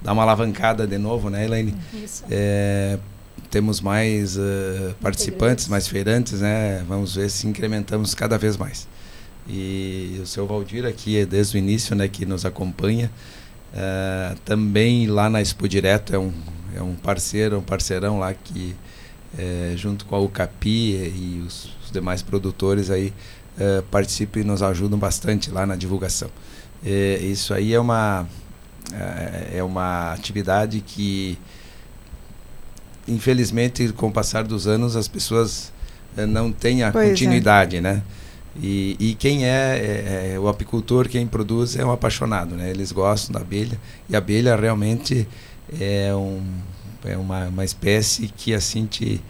[0.03, 1.75] dar uma alavancada de novo, né, Elaine?
[1.93, 2.25] Isso.
[2.31, 2.99] É,
[3.51, 6.85] temos mais uh, participantes, mais feirantes, né?
[6.89, 8.89] Vamos ver se incrementamos cada vez mais.
[9.49, 13.11] E o seu Valdir aqui, desde o início, né, que nos acompanha,
[13.75, 16.33] uh, também lá na Expo Direto é um,
[16.75, 18.75] é um parceiro, um parceirão lá que,
[19.35, 23.13] uh, junto com a UCAPI e os, os demais produtores aí,
[23.59, 26.31] uh, participam e nos ajudam bastante lá na divulgação.
[27.21, 28.27] isso aí é uma,
[29.53, 31.39] é uma atividade que
[33.07, 35.73] infelizmente, com o passar dos anos, as pessoas
[36.17, 37.11] eh, não têm a pois é.
[37.11, 37.81] continuidade, é.
[37.81, 38.03] né?
[38.57, 42.71] E, e quem é, é, é, o apicultor, quem produz, é um apaixonado, né?
[42.71, 45.27] Eles gostam da abelha e a abelha realmente
[45.81, 46.41] é, um,
[47.05, 49.21] é uma, uma espécie que assim te,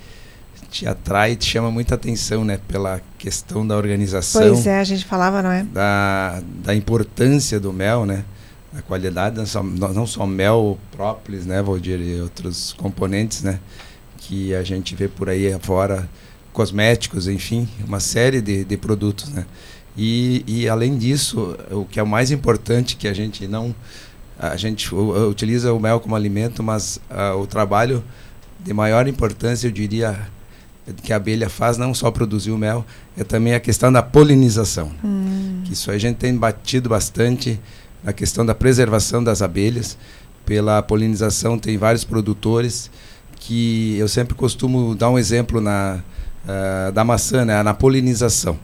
[0.71, 2.61] te atrai, te chama muita atenção, né?
[2.69, 4.43] Pela questão da organização.
[4.43, 5.63] Pois é, a gente falava, não é?
[5.63, 8.25] Da, da importância do mel, né?
[8.77, 13.61] a qualidade, não só, não só mel, própolis, né, Valdir, e outros componentes, né,
[14.19, 16.09] que a gente vê por aí fora,
[16.55, 19.45] cosméticos, enfim, uma série de, de produtos, né.
[19.97, 23.75] E, e além disso, o que é o mais importante que a gente não
[24.37, 28.03] a gente utiliza o mel como alimento, mas uh, o trabalho
[28.59, 30.19] de maior importância, eu diria,
[31.05, 32.85] que a abelha faz não só produzir o mel,
[33.17, 34.90] é também a questão da polinização.
[35.05, 35.62] Hum.
[35.64, 37.61] Que isso a gente tem batido bastante
[38.03, 39.97] na questão da preservação das abelhas,
[40.45, 42.90] pela polinização, tem vários produtores
[43.37, 46.03] que eu sempre costumo dar um exemplo na,
[46.45, 48.59] uh, da maçã, né, na polinização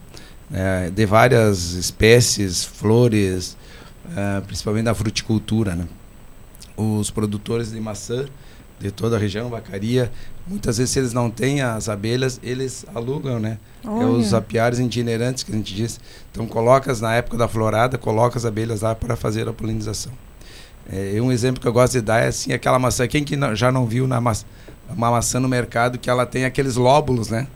[0.51, 3.57] né, de várias espécies, flores,
[4.07, 5.75] uh, principalmente da fruticultura.
[5.75, 5.87] Né.
[6.77, 8.27] Os produtores de maçã
[8.81, 10.11] de toda a região, vacaria,
[10.47, 13.59] muitas vezes se eles não têm as abelhas, eles alugam, né?
[13.85, 16.01] É os apiários itinerantes que a gente diz.
[16.33, 20.13] Então colocas na época da florada, coloca as abelhas lá para fazer a polinização.
[20.91, 23.55] É, um exemplo que eu gosto de dar é assim, aquela maçã, quem que não,
[23.55, 24.33] já não viu na ma
[24.89, 27.47] uma maçã no mercado que ela tem aqueles lóbulos, né?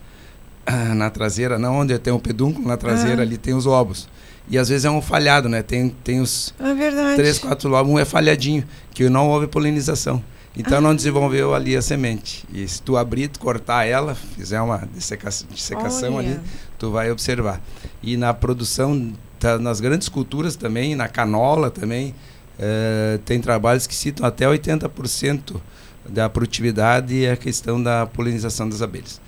[0.95, 3.25] na traseira, não onde tem o pedúnculo, na traseira ah.
[3.25, 4.09] ali tem os lobos.
[4.49, 5.63] E às vezes é um falhado, né?
[5.63, 10.23] Tem, tem os é três, quatro lobos, um é falhadinho, que não houve polinização.
[10.57, 10.81] Então ah.
[10.81, 12.45] não desenvolveu ali a semente.
[12.53, 16.39] E se tu abrir, tu cortar ela, fizer uma dissecação, dissecação ali,
[16.79, 17.61] tu vai observar.
[18.03, 22.15] E na produção, tá, nas grandes culturas também, na canola também,
[22.59, 25.61] eh, tem trabalhos que citam até 80%
[26.09, 29.21] da produtividade e a questão da polinização das abelhas.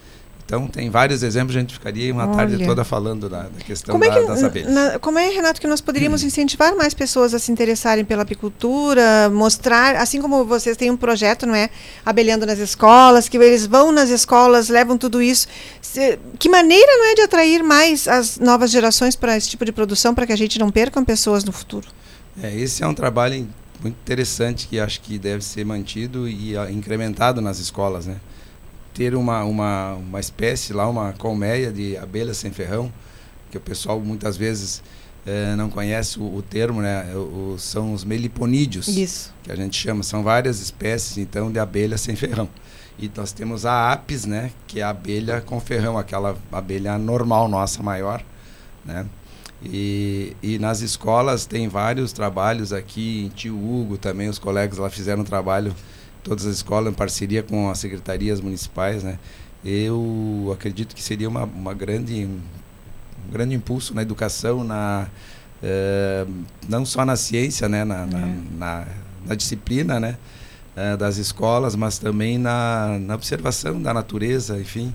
[0.47, 2.37] Então, tem vários exemplos, a gente ficaria uma Olha.
[2.37, 4.73] tarde toda falando da, da questão como é que, das abelhas.
[4.73, 6.27] Na, como é, Renato, que nós poderíamos hum.
[6.29, 11.47] incentivar mais pessoas a se interessarem pela apicultura, mostrar, assim como vocês têm um projeto,
[11.47, 11.69] não é?
[12.05, 15.49] Abelhando nas escolas, que eles vão nas escolas, levam tudo isso.
[15.83, 19.73] Se, que maneira, não é, de atrair mais as novas gerações para esse tipo de
[19.73, 21.89] produção, para que a gente não perca pessoas no futuro?
[22.41, 23.49] É, esse é um trabalho
[23.83, 28.17] muito interessante que acho que deve ser mantido e uh, incrementado nas escolas, né?
[28.97, 32.91] Ter uma, uma, uma espécie lá, uma colmeia de abelha sem ferrão,
[33.51, 34.83] que o pessoal muitas vezes
[35.27, 37.15] eh, não conhece o, o termo, né?
[37.15, 37.19] O,
[37.53, 39.35] o, são os meliponídeos, Isso.
[39.43, 40.03] que a gente chama.
[40.03, 42.49] São várias espécies, então, de abelha sem ferrão.
[42.99, 44.51] E nós temos a apis, né?
[44.67, 48.25] Que é a abelha com ferrão, aquela abelha normal nossa, maior,
[48.83, 49.05] né?
[49.63, 54.89] E, e nas escolas tem vários trabalhos aqui, em Tio Hugo também, os colegas lá
[54.89, 55.75] fizeram um trabalho
[56.27, 59.19] todas as escolas em parceria com as secretarias municipais, né?
[59.65, 62.25] Eu acredito que seria uma, uma grande
[63.29, 65.09] um grande impulso na educação, na
[65.63, 66.27] eh,
[66.69, 68.07] não só na ciência, né, na, é.
[68.07, 68.27] na,
[68.59, 68.87] na,
[69.27, 70.17] na, disciplina, né,
[70.77, 74.93] eh, das escolas, mas também na, na observação da natureza, enfim.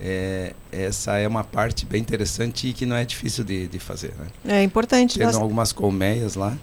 [0.00, 4.14] É, essa é uma parte bem interessante e que não é difícil de, de fazer.
[4.44, 4.60] Né?
[4.60, 5.18] É importante.
[5.18, 5.34] Tem nós...
[5.34, 6.56] algumas colmeias lá.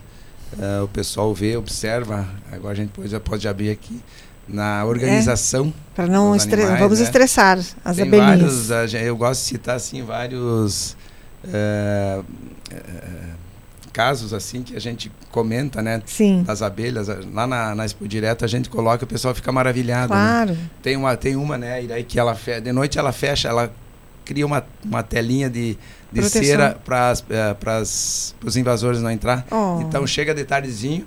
[0.54, 2.28] Uh, o pessoal vê, observa.
[2.52, 4.02] Agora a gente pode, pode abrir aqui
[4.48, 5.74] na organização.
[5.94, 7.06] É, para não estressar, vamos né?
[7.06, 8.68] estressar as Tem abelhinhas.
[8.68, 10.96] Vários, eu gosto de citar assim vários
[11.44, 13.36] uh, uh,
[13.92, 16.02] casos assim que a gente comenta, né?
[16.06, 16.44] Sim.
[16.44, 20.14] Das abelhas lá na, na Expo Direto a gente coloca, o pessoal fica maravilhado.
[20.14, 20.20] Né?
[20.20, 20.52] Claro.
[20.52, 20.70] Né?
[20.82, 21.84] Tem uma tem uma né?
[21.84, 23.74] E aí que ela fecha, de noite ela fecha, ela
[24.24, 25.78] cria uma, uma telinha de
[26.16, 26.44] de Proteção.
[26.44, 26.78] cera
[27.60, 29.46] para os invasores não entrar.
[29.52, 29.82] Oh.
[29.82, 31.06] Então chega de tardezinho,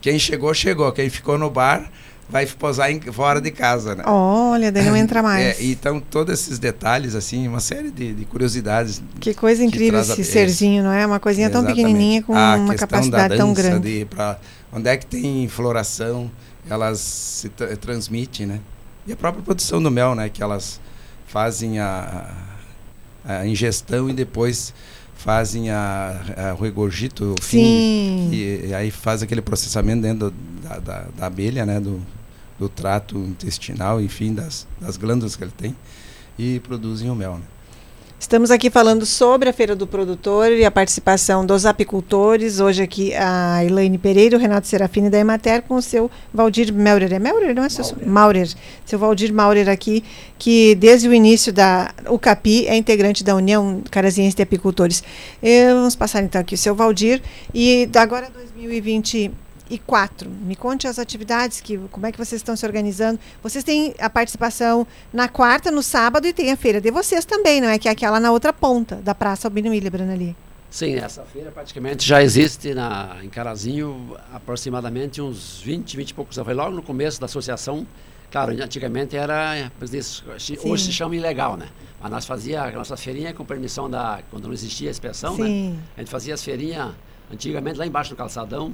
[0.00, 0.92] quem chegou, chegou.
[0.92, 1.90] Quem ficou no bar
[2.28, 4.04] vai posar em, fora de casa, né?
[4.06, 5.58] Olha, daí não entra mais.
[5.58, 9.02] É, então, todos esses detalhes, assim, uma série de, de curiosidades.
[9.18, 10.24] Que coisa incrível esse a...
[10.24, 11.06] serzinho, não é?
[11.06, 14.00] Uma coisinha tão pequenininha com a uma capacidade tão grande.
[14.00, 14.38] De, pra,
[14.72, 16.30] onde é que tem floração,
[16.68, 18.60] elas se tra transmitem, né?
[19.06, 20.28] E a própria produção do mel, né?
[20.28, 20.78] Que elas
[21.26, 22.30] fazem a,
[23.24, 24.72] a ingestão e depois
[25.14, 30.78] fazem a, a, o regurgito, o fim, e, e, aí faz aquele processamento dentro da,
[30.78, 31.78] da, da abelha, né?
[31.78, 32.00] Do,
[32.58, 35.76] do trato intestinal, enfim, das, das glândulas que ele tem,
[36.38, 37.44] e produzem o mel, né?
[38.20, 42.60] Estamos aqui falando sobre a Feira do Produtor e a participação dos apicultores.
[42.60, 47.14] Hoje aqui a Elaine Pereira, o Renato Serafini da Emater com o seu Valdir Maurer.
[47.14, 47.70] É Maurer, não é?
[47.70, 48.46] Seu, Maurer.
[48.84, 50.04] Seu Valdir Maurer aqui,
[50.38, 55.02] que desde o início da UCAPI é integrante da União Caraziense de Apicultores.
[55.42, 57.22] E vamos passar então aqui o seu Valdir.
[57.54, 59.30] E agora 2020
[59.70, 60.28] e quatro.
[60.28, 63.18] Me conte as atividades, que, como é que vocês estão se organizando.
[63.42, 67.60] Vocês têm a participação na quarta, no sábado, e tem a feira de vocês também,
[67.60, 67.78] não é?
[67.78, 70.36] Que é aquela na outra ponta da Praça Albino Willebrand ali.
[70.68, 76.38] Sim, essa feira praticamente já existe na, em Carazinho aproximadamente uns 20, 20 e poucos
[76.38, 76.46] anos.
[76.46, 77.86] Foi logo no começo da associação.
[78.30, 79.70] Claro, antigamente era,
[80.64, 81.68] hoje se chama ilegal, né?
[82.00, 85.46] Mas nós fazia a nossa feirinha com permissão da, quando não existia a inspeção, né?
[85.46, 85.70] Sim.
[85.70, 85.78] né?
[85.96, 86.92] A gente fazia as feirinhas
[87.32, 88.72] antigamente lá embaixo do calçadão,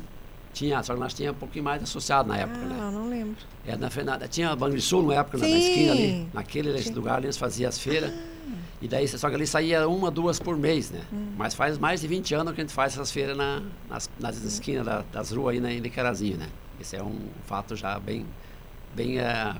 [0.57, 2.91] tinha, só que nós tínhamos um pouquinho mais associado na época, ah, né?
[2.91, 3.37] não lembro.
[3.67, 6.95] É, na Fernanda, tinha a Banrisul na época, na, na, esquina ali, naquele Sim.
[6.95, 8.11] lugar eles faziam as feiras.
[8.11, 8.37] Ah.
[8.81, 11.01] E daí, só que ali saía uma, duas por mês, né?
[11.13, 11.33] Hum.
[11.37, 14.39] Mas faz mais de 20 anos que a gente faz essas feiras na, nas, nas
[14.39, 14.47] hum.
[14.47, 16.49] esquinas da, das ruas aí na, em Carazinho, né?
[16.81, 18.27] Esse é um fato já bem,
[18.95, 19.55] bem é,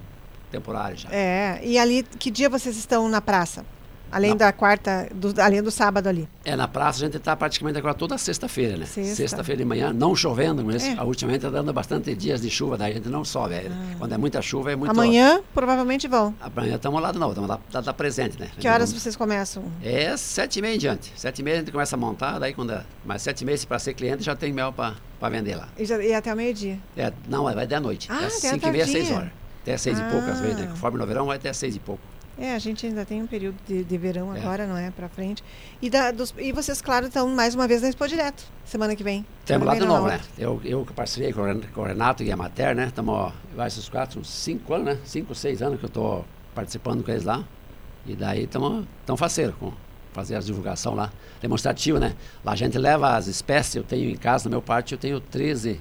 [0.51, 1.09] temporário já.
[1.11, 3.65] É, e ali, que dia vocês estão na praça?
[4.11, 4.37] Além na...
[4.37, 6.29] da quarta, do, além do sábado ali.
[6.45, 8.87] É, na praça a gente está praticamente agora toda sexta-feira, né?
[8.87, 9.15] Sexta.
[9.15, 11.03] Sexta-feira de manhã, não chovendo, mas é.
[11.03, 13.55] ultimamente está dando bastante dias de chuva, daí a gente não sobe.
[13.55, 13.95] É, ah.
[13.99, 14.91] Quando é muita chuva é muito...
[14.91, 16.35] Amanhã provavelmente vão.
[16.41, 18.49] Amanhã estamos lá de novo, estamos lá, tá, tá presente, né?
[18.59, 19.65] Que horas vocês começam?
[19.83, 21.13] É sete e meia em diante.
[21.17, 22.85] Sete e meia a gente começa a montar, daí quando é...
[23.05, 25.69] Mas sete e meia, se para ser cliente, já tem mel para vender lá.
[25.77, 26.79] E, já, e até o meio-dia?
[26.97, 28.09] É, não, vai até a noite.
[28.11, 29.31] Ah, é cinco e meia, seis horas.
[29.63, 30.07] Até seis ah.
[30.07, 30.67] e pouco às vezes, né?
[30.69, 32.01] Conforme no verão vai até seis e pouco.
[32.39, 34.39] É, a gente ainda tem um período de, de verão é.
[34.39, 34.91] agora, não é?
[34.91, 35.43] Para frente.
[35.81, 39.03] E, da, dos, e vocês, claro, estão mais uma vez na Expo Direto, semana que
[39.03, 39.25] vem.
[39.47, 40.21] Temos lá de novo, né?
[40.37, 42.87] Eu, eu que parceria com, com o Renato e a Mater, né?
[42.89, 44.99] Estamos, vai esses quatro, uns cinco anos, né?
[45.05, 47.43] Cinco, seis anos que eu estou participando com eles lá.
[48.05, 49.73] E daí estamos tão faceiro com
[50.13, 52.15] fazer a divulgação lá, demonstrativa, né?
[52.45, 55.21] Lá a gente leva as espécies, eu tenho em casa, no meu parte, eu tenho
[55.21, 55.81] 13,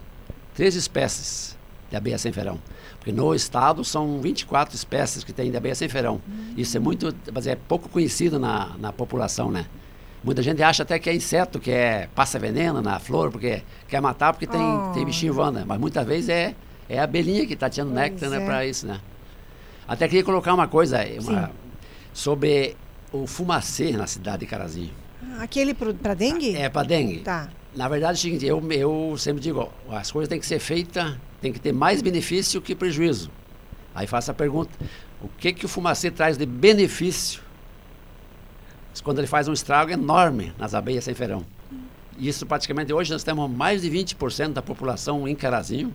[0.54, 1.55] 13 espécies
[1.90, 2.60] de abelha sem ferão.
[2.98, 6.22] Porque no estado são 24 espécies que tem de abelha sem ferão.
[6.28, 6.54] Uhum.
[6.58, 9.66] Isso é muito, mas é pouco conhecido na, na população, né?
[10.24, 14.02] Muita gente acha até que é inseto, que é passa veneno na flor, porque quer
[14.02, 14.92] matar porque tem, oh.
[14.92, 15.64] tem bichinho voando.
[15.68, 16.56] Mas muitas vezes é,
[16.90, 18.46] é a abelhinha que está tirando pois néctar né, é.
[18.46, 19.00] para isso, né?
[19.88, 21.52] Até queria colocar uma coisa uma,
[22.12, 22.76] sobre
[23.12, 24.92] o fumacê na cidade de Carazinho.
[25.40, 26.56] Aquele para dengue?
[26.56, 27.20] É, para dengue.
[27.20, 27.50] Tá.
[27.76, 31.60] Na verdade é eu, eu sempre digo, as coisas têm que ser feitas tem que
[31.60, 33.30] ter mais benefício que prejuízo.
[33.94, 34.72] Aí faço a pergunta:
[35.22, 37.42] o que, que o fumacê traz de benefício
[39.04, 41.46] quando ele faz um estrago enorme nas abelhas sem ferão?
[42.18, 45.94] Isso praticamente hoje nós temos mais de 20% da população em Carazinho.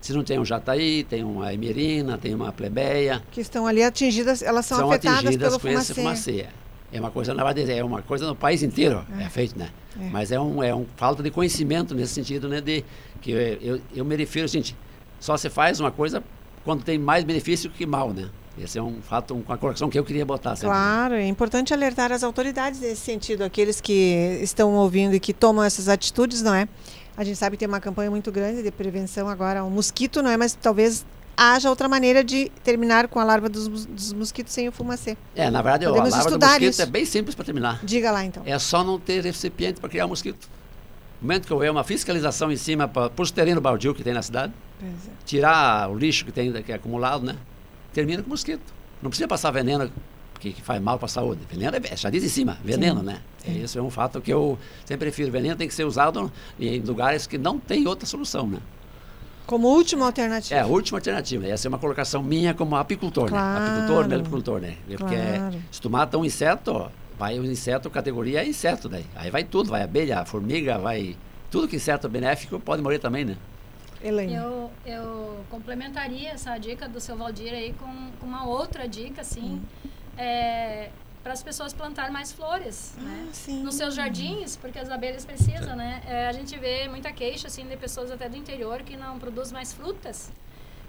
[0.00, 3.20] Se não tem um jataí, tem uma emerina, tem uma plebeia.
[3.32, 5.92] Que estão ali atingidas, elas são, são afetadas atingidas pelo com fumacê.
[5.92, 6.46] esse fumacê.
[6.92, 9.70] É uma coisa, na verdade, é uma coisa no país inteiro, é, é feito, né?
[10.00, 10.08] É.
[10.10, 12.60] Mas é um, é um falta de conhecimento nesse sentido, né?
[12.60, 12.84] De,
[13.20, 14.74] que eu, eu, eu me refiro seguinte,
[15.20, 16.22] só se faz uma coisa
[16.64, 18.28] quando tem mais benefício que mal, né?
[18.58, 20.56] Esse é um fato, uma correção que eu queria botar.
[20.56, 20.70] Sempre.
[20.70, 25.62] Claro, é importante alertar as autoridades nesse sentido, aqueles que estão ouvindo e que tomam
[25.62, 26.68] essas atitudes, não é?
[27.16, 30.30] A gente sabe que tem uma campanha muito grande de prevenção agora, o mosquito, não
[30.30, 30.36] é?
[30.36, 31.04] Mas talvez
[31.38, 35.16] haja outra maneira de terminar com a larva dos, dos mosquitos sem o fumacê.
[35.36, 36.82] É, na verdade, Podemos a larva do mosquito isso.
[36.82, 37.80] é bem simples para terminar.
[37.84, 38.42] Diga lá, então.
[38.44, 40.48] É só não ter recipiente para criar o mosquito.
[41.20, 44.22] No momento que houver uma fiscalização em cima para os terrenos baldio que tem na
[44.22, 44.86] cidade, é.
[45.24, 47.36] tirar o lixo que tem que é acumulado, né?
[47.92, 48.74] Termina com mosquito.
[49.00, 49.90] Não precisa passar veneno
[50.40, 51.40] que, que faz mal para a saúde.
[51.48, 53.06] Veneno é, já diz em cima, veneno, Sim.
[53.06, 53.20] né?
[53.46, 55.30] É, isso é um fato que eu sempre prefiro.
[55.30, 58.58] Veneno tem que ser usado em lugares que não tem outra solução, né?
[59.48, 60.60] Como última alternativa.
[60.60, 61.46] É, última alternativa.
[61.46, 63.64] Essa é uma colocação minha como apicultor, claro.
[63.64, 63.70] né?
[63.70, 64.76] Apicultor, melipultor, né?
[64.86, 65.58] Porque claro.
[65.72, 69.06] se tu mata um inseto, vai o inseto, categoria é inseto daí.
[69.16, 71.16] Aí vai tudo, vai abelha, formiga, vai...
[71.50, 73.38] Tudo que inseto benéfico pode morrer também, né?
[74.04, 74.34] Elaine.
[74.34, 79.62] Eu, eu complementaria essa dica do seu Valdir aí com, com uma outra dica, assim.
[79.84, 79.88] Hum.
[80.18, 80.90] É,
[81.28, 83.28] para as pessoas plantar mais flores ah, né?
[83.34, 83.62] Sim.
[83.62, 86.00] nos seus jardins, porque as abelhas precisam, né?
[86.06, 89.52] É, a gente vê muita queixa assim de pessoas até do interior que não produzem
[89.52, 90.32] mais frutas.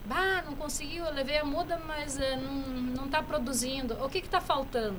[0.06, 2.54] Bah, não conseguiu, eu levei a muda, mas é, não
[3.00, 4.02] não está produzindo.
[4.02, 4.98] O que está faltando?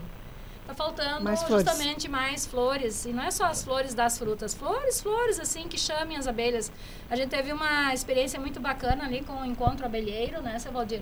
[0.67, 3.07] Tá faltando Mais justamente mais flores.
[3.07, 4.53] E não é só as flores das frutas.
[4.53, 6.71] Flores, flores, assim, que chamem as abelhas.
[7.09, 11.01] A gente teve uma experiência muito bacana ali com o Encontro Abelheiro, né, seu Valdir?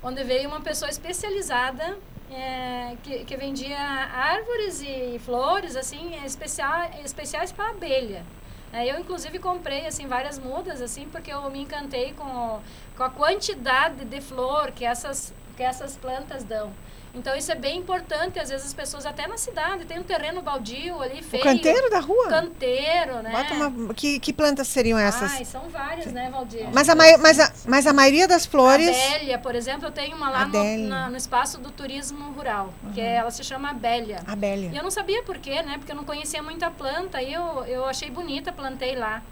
[0.00, 1.98] Onde veio uma pessoa especializada
[2.34, 8.24] é, que, que vendia árvores e flores, assim, especial, especiais para abelha.
[8.72, 12.60] É, eu, inclusive, comprei, assim, várias mudas, assim, porque eu me encantei com,
[12.96, 16.72] com a quantidade de flor que essas, que essas plantas dão.
[17.14, 18.38] Então, isso é bem importante.
[18.38, 21.42] Às vezes, as pessoas, até na cidade, tem um terreno baldio ali, O feio.
[21.42, 22.28] canteiro da rua?
[22.28, 23.46] Canteiro, né?
[23.52, 25.30] Uma, que, que plantas seriam essas?
[25.32, 26.66] Ai, são várias, né, Valdir?
[26.72, 28.88] mas, a mai, mas, a, mas a maioria das flores.
[28.88, 33.00] Adélia, por exemplo, eu tenho uma lá no, na- no espaço do turismo rural, que
[33.00, 34.20] é- ela se chama Abélia.
[34.26, 34.70] E Abélia.
[34.74, 35.76] eu não sabia por quê, né?
[35.78, 37.18] Porque eu não conhecia muita planta.
[37.18, 39.22] Aí eu, eu achei bonita, plantei lá.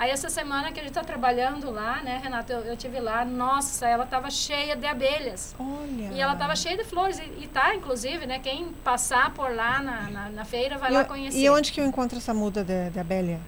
[0.00, 2.54] Aí essa semana que a gente está trabalhando lá, né, Renata?
[2.54, 5.54] Eu, eu tive lá, nossa, ela estava cheia de abelhas.
[5.58, 6.10] Olha.
[6.14, 7.18] E ela estava cheia de flores.
[7.18, 8.38] E, e tá, inclusive, né?
[8.38, 11.38] Quem passar por lá na, na, na feira vai E, lá conhecer.
[11.38, 13.38] e onde que eu encontro essa muda de, de abelha?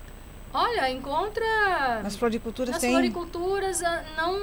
[0.53, 2.03] Olha, encontra.
[2.03, 2.91] Nas floriculturas Nas tem?
[2.91, 4.39] floriculturas ah, não,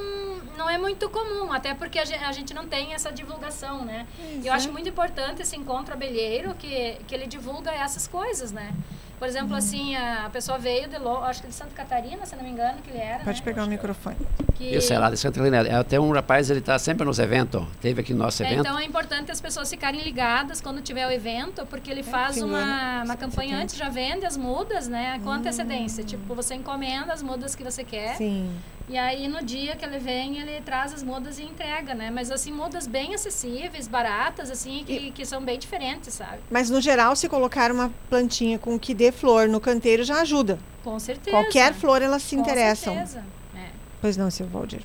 [0.57, 4.07] não é muito comum, até porque a gen- a gente, não tem essa divulgação, né?
[4.17, 4.55] Pois Eu é.
[4.55, 8.73] acho muito importante esse encontro abelheiro, que, que ele divulga essas coisas, né?
[9.19, 9.57] Por exemplo, Uhum.
[9.57, 12.79] assim, a, pessoa veio de, Lo- acho que de Santa Catarina, se não me engano,
[12.81, 13.43] que ele era, Pode né?
[13.45, 14.15] pegar o microfone.
[14.55, 15.67] Que- Isso é lá de Santa Catarina.
[15.69, 17.61] É Até um rapaz, ele tá sempre nos eventos.
[17.81, 18.61] Teve aqui no nosso É, evento.
[18.61, 22.41] então é importante as pessoas ficarem ligadas quando tiver o evento, porque ele faz fim
[22.41, 25.19] do uma, uma campanha antes, já vende as mudas, né?
[25.23, 26.03] Com antecedência.
[26.03, 28.15] Tipo, você encomenda as mudas que você quer.
[28.15, 28.49] Sim.
[28.89, 32.09] E aí no dia que ele vem, ele traz as mudas e entrega, né?
[32.09, 36.39] Mas assim, mudas bem acessíveis, baratas, assim, que, que são bem diferentes, sabe?
[36.49, 40.57] Mas no geral, se colocar uma plantinha com que dê flor no canteiro já ajuda.
[40.83, 41.37] Com certeza.
[41.37, 42.93] Qualquer flor elas se Com interessam.
[42.95, 43.23] certeza.
[43.55, 43.67] É.
[44.01, 44.81] Pois não, seu Valdir.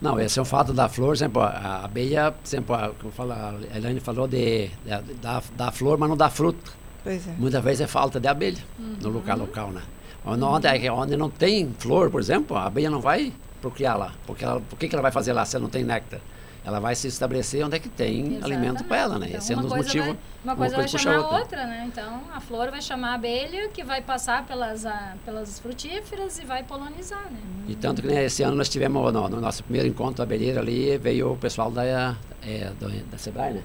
[0.00, 3.76] Não, esse é o fato da flor, exemplo, a abelha, exemplo, a, como fala, a
[3.76, 6.72] Elaine falou de, de- da, da flor, mas não dá fruto.
[7.02, 7.32] Pois é.
[7.32, 9.82] Muitas vezes é falta de abelha no lugar local, né?
[10.24, 14.12] Onde, onde, onde não tem flor, por exemplo, a abelha não vai procriar lá.
[14.26, 16.20] Porque ela, por que, que ela vai fazer lá se ela não tem néctar?
[16.62, 19.28] Ela vai se estabelecer onde é que tem alimento para ela, né?
[19.28, 20.06] Então, Esse é um dos coisa motivos.
[20.08, 21.38] vai- uma coisa vai puxa chamar a outra.
[21.38, 21.66] outra.
[21.66, 21.84] né?
[21.90, 26.44] Então, a flor vai chamar a abelha, que vai passar pelas, ah, pelas frutíferas e
[26.44, 27.38] vai polinizar, né?
[27.66, 30.98] E tanto que né, esse ano nós tivemos, no, no nosso primeiro encontro abelheiro ali,
[30.98, 33.62] veio o pessoal da, é, do, da Sebrae, né?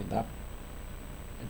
[0.00, 0.28] Embrapa.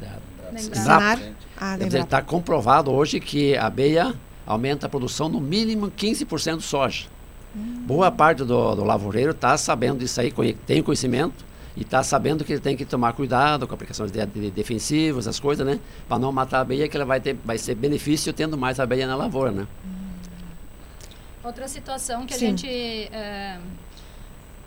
[0.00, 0.10] É Da,
[0.50, 0.74] Da Embrapa.
[0.80, 1.18] Sinar.
[1.60, 2.00] Ah, lembra.
[2.00, 4.14] está comprovado hoje que a abelha
[4.46, 7.06] aumenta a produção no mínimo 15% de soja.
[7.54, 10.30] Boa parte do, do lavoureiro está sabendo disso aí,
[10.66, 11.44] tem conhecimento
[11.74, 15.40] e está sabendo que ele tem que tomar cuidado com aplicações de, de defensivos, as
[15.40, 15.78] coisas, né?
[16.06, 19.06] Para não matar a abelha, que ela vai, ter, vai ser benefício tendo mais abelha
[19.06, 19.66] na lavoura, né?
[21.42, 22.46] Outra situação que a Sim.
[22.56, 23.58] gente é,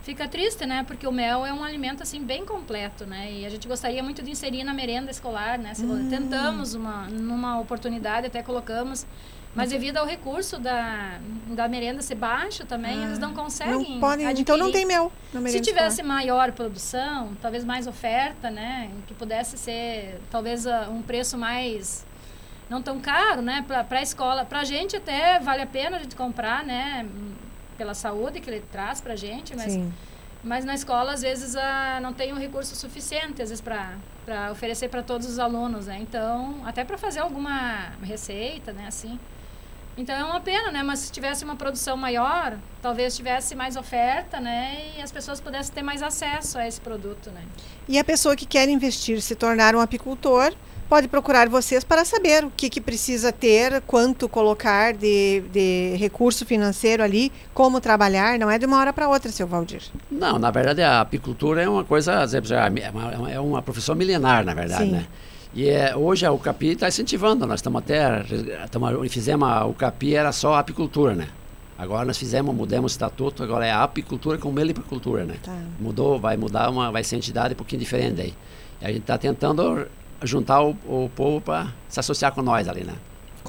[0.02, 0.84] fica triste, né?
[0.88, 3.32] Porque o mel é um alimento assim bem completo, né?
[3.32, 5.74] E a gente gostaria muito de inserir na merenda escolar, né?
[5.74, 9.06] Se- Tentamos uma numa oportunidade até colocamos,
[9.56, 13.94] mas devido ao recurso da, da merenda ser baixo também, eles não conseguem.
[13.94, 14.88] Não podem, então não adquirir.
[14.88, 15.12] tem mel
[15.50, 16.16] Se tivesse escolar.
[16.16, 18.92] maior produção, talvez mais oferta, né?
[19.08, 22.06] Que pudesse ser talvez ah, um preço mais
[22.70, 23.66] não tão caro, né?
[23.68, 27.06] Para a escola, para a gente até vale a pena a gente comprar, né?
[27.78, 29.92] Pela saúde que ele traz para a gente, mas Sim.
[30.44, 34.52] mas na escola às vezes ah, não tem um recurso suficiente às vezes para para
[34.52, 35.98] oferecer para todos os alunos, né?
[36.00, 38.86] Então até para fazer alguma receita, né?
[38.88, 39.20] Assim.
[40.00, 40.82] Então é uma pena, né?
[40.82, 44.78] Mas se tivesse uma produção maior, talvez tivesse mais oferta, né?
[44.98, 47.42] E as pessoas pudessem ter mais acesso a esse produto, né?
[47.86, 50.54] E a pessoa que quer investir, se tornar um apicultor,
[50.88, 56.46] pode procurar vocês para saber o que, que precisa ter, quanto colocar de, de recurso
[56.46, 58.40] financeiro ali, como trabalhar.
[58.40, 59.84] Não é de uma hora para outra, seu Valdir.
[60.10, 64.46] Não, na verdade a apicultura é uma coisa, já é uma, é uma profissão milenar,
[64.46, 64.92] na verdade, Sim.
[64.92, 65.08] né?
[65.54, 68.24] E é, hoje a UCAPI está incentivando, nós estamos até,
[68.64, 71.28] estamos, fizemos a UCAPI, era só apicultura, né?
[71.78, 75.38] Agora nós fizemos, mudamos o estatuto, agora é apicultura com melipicultura, né?
[75.42, 75.58] Tá.
[75.80, 78.34] Mudou, vai mudar, uma, vai ser entidade um pouquinho diferente aí.
[78.82, 79.88] E a gente está tentando
[80.22, 82.96] juntar o, o povo para se associar com nós ali, né?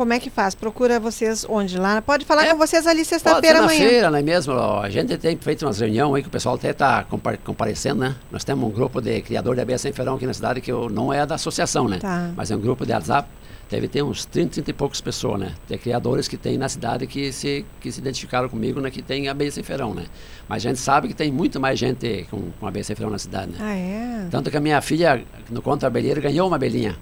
[0.00, 0.54] Como é que faz?
[0.54, 1.76] Procura vocês onde?
[1.78, 2.00] Lá?
[2.00, 3.86] Pode falar É, com vocês ali sexta-feira amanhã.
[3.86, 4.54] feira, não é mesmo?
[4.54, 7.04] A gente tem feito umas reuniões aí que o pessoal até está
[7.44, 8.16] comparecendo, né?
[8.32, 10.88] Nós temos um grupo de criador de abelha sem ferão aqui na cidade que eu-
[10.88, 11.98] não é da associação, né?
[11.98, 12.30] Tá.
[12.34, 13.28] Mas é um grupo de WhatsApp.
[13.68, 15.52] Deve ter uns 30, 30 e poucas pessoas, né?
[15.68, 18.90] Tem criadores que tem na cidade que se, que se identificaram comigo, né?
[18.90, 20.06] Que tem abelha sem ferão, né?
[20.48, 23.18] Mas a gente sabe que tem muito mais gente com, com abelha sem ferão na
[23.18, 23.58] cidade, né?
[23.60, 24.28] Ah, é?
[24.30, 26.96] Tanto que a minha filha, no Contra Abelheiro, ganhou uma abelhinha.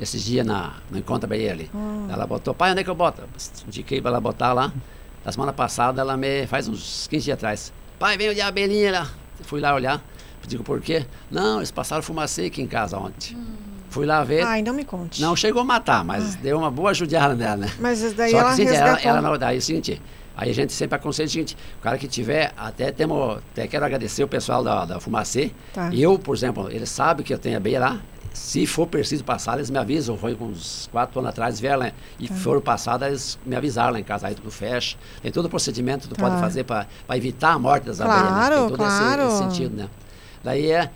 [0.00, 1.70] Esses dias na, no Encontro Abelheiro ali.
[2.10, 3.22] Ela botou, pai, onde é que eu boto?
[3.66, 4.72] Indiquei para ela botar lá.
[5.24, 6.46] Na semana passada, ela me.
[6.46, 7.72] faz uns 15 dias atrás.
[7.98, 9.10] Pai, veio de abelhinha lá.
[9.42, 10.02] Fui lá olhar.
[10.46, 11.06] Digo, por quê?
[11.30, 13.36] Não, eles passaram fumacê aqui em casa ontem.
[13.90, 14.42] Fui lá ver.
[14.42, 15.20] Ai, não me conte.
[15.20, 17.72] Não chegou a matar, mas deu uma boa judiada nela, né?
[17.78, 19.10] Mas daí Só que ela assim, ela, resgatou.
[19.10, 20.02] ela não, daí é o seguinte,
[20.34, 23.84] aí a gente sempre aconselha o seguinte, o cara que tiver, até temos, até quero
[23.84, 25.52] agradecer o pessoal da, da Fumacê.
[25.74, 25.90] Tá.
[25.92, 28.00] Eu, por exemplo, eles sabem que eu tenho abelha lá.
[28.34, 30.16] Se for preciso passar, eles me avisam.
[30.16, 32.34] Foi com uns quatro anos atrás, vieram lá, e Tá.
[32.34, 34.26] foram passadas, eles me avisaram lá em casa.
[34.26, 34.96] Aí tudo fecha.
[35.22, 36.28] Tem todo o procedimento que tu Tá.
[36.28, 38.36] pode fazer para evitar a morte das Claro, abelhas.
[38.50, 38.56] né?
[38.56, 39.28] Tem todo esse- claro.
[39.28, 39.88] esse, sentido, né?
[40.42, 40.90] Daí é.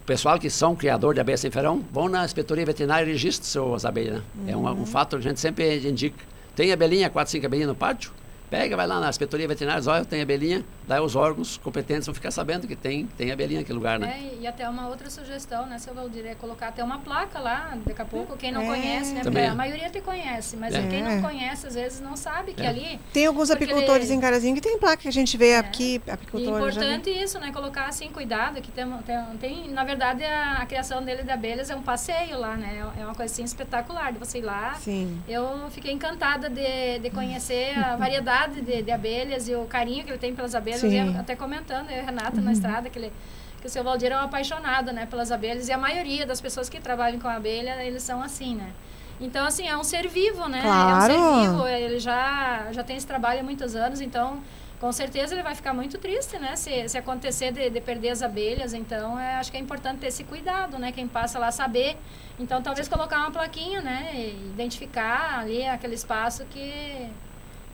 [0.00, 3.46] O pessoal que são criador de abelha sem ferão, vão na inspetoria veterinária e registram
[3.68, 4.20] suas abelhas.
[4.34, 4.50] Né?
[4.52, 4.82] É um, Uhum.
[4.82, 6.16] um fato que a gente sempre indica.
[6.56, 8.10] Tem abelhinha, quatro, cinco abelhinhas no pátio?
[8.50, 12.14] Pega, vai lá na inspetoria veterinária, olha, eu tenho abelhinha, daí os órgãos competentes vão
[12.14, 14.30] ficar sabendo que tem, tem abelhinha naquele lugar, né?
[14.34, 17.76] É, e até uma outra sugestão, né, seu Valdir, é colocar até uma placa lá,
[17.86, 18.66] daqui a pouco, quem não É.
[18.66, 19.20] conhece, né?
[19.22, 19.48] Porque Também.
[19.48, 20.82] a maioria te conhece, mas É.
[20.86, 22.66] quem não conhece, às vezes, não sabe que É.
[22.68, 25.58] ali Tem alguns apicultores ele- em Carazinho que tem placa que a gente vê É.
[25.58, 26.74] aqui, apicultores.
[26.76, 26.80] vi.
[26.82, 27.50] importante isso, né?
[27.52, 31.70] Colocar assim, cuidado, que tem, tem, tem- na verdade, a, a criação dele de abelhas
[31.70, 32.84] é um passeio lá, né?
[33.00, 34.74] É uma coisa assim espetacular de você ir lá.
[34.74, 35.20] Sim.
[35.28, 40.10] Eu fiquei encantada de, de conhecer a variedade de, de abelhas e o carinho que
[40.10, 40.80] ele tem pelas abelhas.
[40.90, 41.16] Sim.
[41.18, 43.12] Até comentando, eu e Renata na estrada, que, ele,
[43.60, 45.68] que o seu Valdir é um apaixonado né, pelas abelhas.
[45.68, 48.72] E a maioria das pessoas que trabalham com abelha, eles são assim, né?
[49.20, 50.62] Então, assim, é um ser vivo, né?
[50.62, 51.12] Claro.
[51.12, 51.66] É um ser vivo.
[51.66, 54.42] Ele já, já tem esse trabalho há muitos anos, então
[54.80, 56.56] com certeza ele vai ficar muito triste, né?
[56.56, 58.74] Se, se acontecer de, de perder as abelhas.
[58.74, 60.90] Então, é, acho que é importante ter esse cuidado, né?
[60.90, 61.96] Quem passa lá saber.
[62.36, 64.10] Então, talvez colocar uma plaquinha, né?
[64.12, 67.08] E identificar ali aquele espaço que,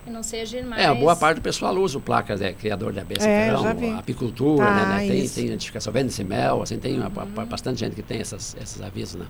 [0.09, 0.83] que não seja mais...
[0.83, 3.91] É, a boa parte do pessoal usa o placas, é criador de abelha É, vi.
[3.91, 5.07] apicultura, Ah, né, né?
[5.07, 7.45] Tem, tem identificação, vende-se mel, assim, tem uma- Uhum.
[7.45, 9.27] bastante gente que tem essas, esses avisos, né?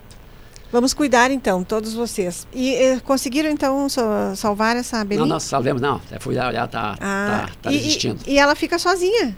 [0.71, 2.47] Vamos cuidar então, todos vocês.
[2.53, 4.03] E eh, conseguiram então so-
[4.37, 5.27] salvar essa abelhinha?
[5.27, 8.21] Não, nós salvemos, não, é, fui lá, já tá, Ah, tá, tá e, desistindo.
[8.27, 9.35] e, e ela fica sozinha?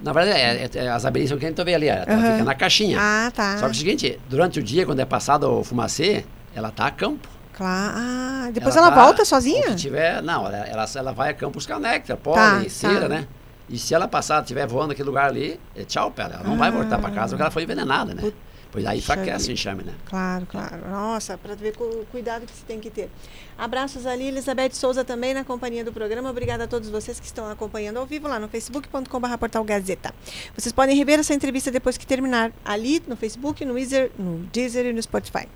[0.00, 2.32] Na verdade, é, é- é- as abelhas são que a gente vê ali, ela Aham.
[2.32, 2.96] fica na caixinha.
[3.00, 3.54] Ah, tá.
[3.58, 6.86] Só que é o seguinte, durante o dia, quando é passado o fumacê, ela tá
[6.86, 7.28] a campo.
[7.56, 7.94] Claro.
[7.96, 9.66] Ah, depois ela, tá- volta sozinha?
[9.68, 12.70] que tiver, não, ela, ela, ela vai a campo buscar néctar, Tá, pólen, tá.
[12.70, 13.26] cera, né?
[13.68, 16.34] E se ela passar, estiver voando naquele lugar ali, é tchau pra ela.
[16.36, 18.32] Ela não vai voltar para casa porque ela foi envenenada, né?
[18.70, 19.92] Pois aí Puxa enfraquece o enxame, né?
[20.06, 20.88] Claro, claro.
[20.90, 23.10] Nossa, para ver o cuidado que se tem que ter.
[23.58, 26.30] Abraços ali, Elizabeth Souza também na companhia do programa.
[26.30, 30.14] Obrigada a todos vocês que estão acompanhando ao vivo lá no facebook.com.br portal Gazeta.
[30.56, 34.86] Vocês podem rever essa entrevista depois que terminar ali no Facebook, no Deezer, no Deezer
[34.86, 35.46] e no Spotify.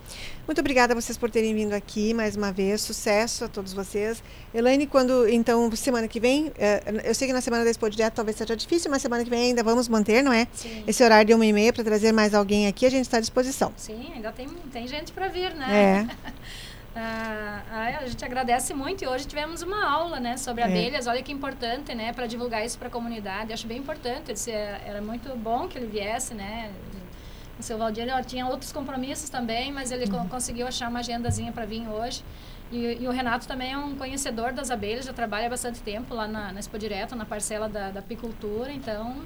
[0.46, 2.80] Muito obrigada a vocês por terem vindo aqui mais uma vez.
[2.80, 4.22] Sucesso a todos vocês.
[4.54, 8.14] Elaine, quando então, semana que vem, eh, eu sei que na semana da Expo Direto
[8.14, 10.46] talvez seja difícil, mas semana que vem ainda vamos manter, não é?
[10.52, 10.84] Sim.
[10.86, 13.20] Esse horário de uma e meia para trazer mais alguém aqui, a gente está à
[13.20, 13.72] disposição.
[13.76, 16.06] Sim, ainda tem, tem gente para vir, né?
[16.10, 16.16] É.
[16.98, 20.64] Ah, a gente agradece muito e hoje tivemos uma aula, né, sobre É.
[20.64, 21.06] abelhas.
[21.06, 23.52] Olha que importante, né, para divulgar isso para a comunidade.
[23.52, 24.32] Acho bem importante.
[24.32, 26.70] Disse, é, era muito bom que ele viesse, né.
[27.58, 30.24] O seu Valdir ó, tinha outros compromissos também, mas ele Uhum.
[30.24, 32.22] co- conseguiu achar uma agendazinha para vir hoje.
[32.70, 36.12] E, e o Renato também é um conhecedor das abelhas, já trabalha há bastante tempo
[36.14, 38.72] lá na, na Expo Direto, na parcela da, da apicultura.
[38.72, 39.16] Então,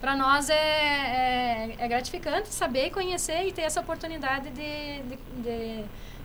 [0.00, 5.84] para nós é, é, é gratificante saber, conhecer e ter essa oportunidade de, de, de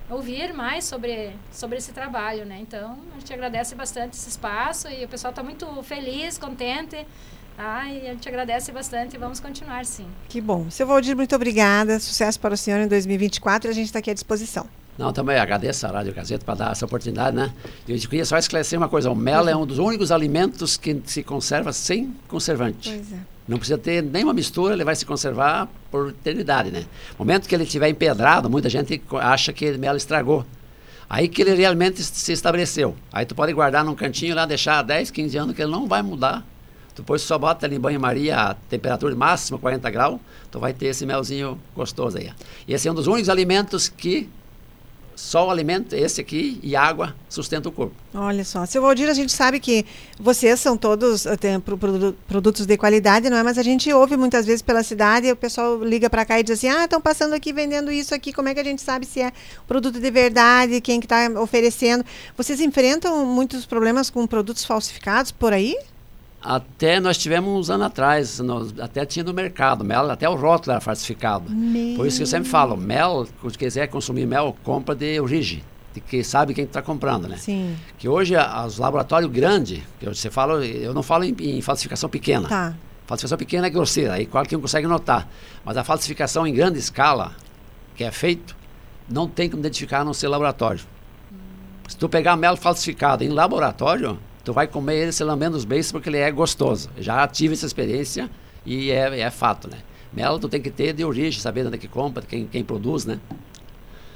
[0.09, 2.57] ouvir mais sobre, sobre esse trabalho, né?
[2.59, 7.05] Então, a gente agradece bastante esse espaço e o pessoal está muito feliz, contente,
[7.55, 7.85] tá?
[7.85, 10.07] E a gente agradece bastante e vamos continuar, sim.
[10.29, 10.69] Que bom.
[10.69, 11.99] Seu Valdir, muito obrigada.
[11.99, 14.67] Sucesso para o senhor em 2024 e a gente está aqui à disposição.
[14.97, 17.51] Não, também agradeço a Rádio Gazeta para dar essa oportunidade, né?
[17.87, 21.23] Eu queria só esclarecer uma coisa: o mel é um dos únicos alimentos que se
[21.23, 22.89] conserva sem conservante.
[22.89, 23.17] Pois é.
[23.47, 26.85] Não precisa ter nenhuma mistura, ele vai se conservar por eternidade, né?
[27.11, 30.45] No momento que ele estiver empedrado, muita gente acha que o mel estragou.
[31.09, 32.95] Aí que ele realmente se estabeleceu.
[33.11, 36.01] Aí tu pode guardar num cantinho lá, deixar 10, 15 anos que ele não vai
[36.01, 36.45] mudar.
[36.95, 40.19] Depois só bota em banho-maria a temperatura máxima 40 graus,
[40.51, 42.31] tu vai ter esse melzinho gostoso aí.
[42.67, 44.29] esse é um dos únicos alimentos que
[45.13, 47.93] só o alimento, esse aqui, e água sustenta o corpo.
[48.13, 48.65] Olha só.
[48.65, 49.85] Seu Valdir, a gente sabe que
[50.19, 53.43] vocês são todos eh, têm pro- produ- produtos de qualidade, não é?
[53.43, 56.57] Mas a gente ouve muitas vezes pela cidade o pessoal liga para cá e diz
[56.57, 58.33] assim: ah, estão passando aqui vendendo isso aqui.
[58.33, 59.31] Como é que a gente sabe se é
[59.67, 62.03] produto de verdade, quem que está oferecendo?
[62.35, 65.77] Vocês enfrentam muitos problemas com produtos falsificados por aí?
[66.43, 70.71] Até nós tivemos uns anos atrás, nós, até tinha no mercado, mel, até o rótulo
[70.71, 71.45] era falsificado.
[71.95, 75.63] Por isso que eu sempre falo, mel, se quiser consumir mel, compra de origem,
[75.93, 77.37] de que sabe quem está comprando, né?
[77.37, 77.77] Sim.
[77.97, 78.33] Que hoje
[78.65, 82.47] os laboratórios grandes, que você fala, eu não falo em, em falsificação pequena.
[82.47, 82.73] Tá.
[83.05, 85.27] Falsificação pequena é grosseira, aí qualquer um consegue notar.
[85.63, 87.35] Mas a falsificação em grande escala,
[87.95, 88.55] que é feito,
[89.07, 90.81] não tem como identificar a não ser laboratório.
[91.87, 95.91] Se tu pegar mel falsificado em laboratório, tu vai comer ele se lambendo os beijos
[95.91, 96.89] porque ele é gostoso.
[96.97, 98.29] Já tive essa experiência
[98.65, 99.77] e é, é fato, né?
[100.13, 102.63] Mel tu tem que ter de origem, saber de onde é que compra, quem, quem
[102.63, 103.19] produz, né?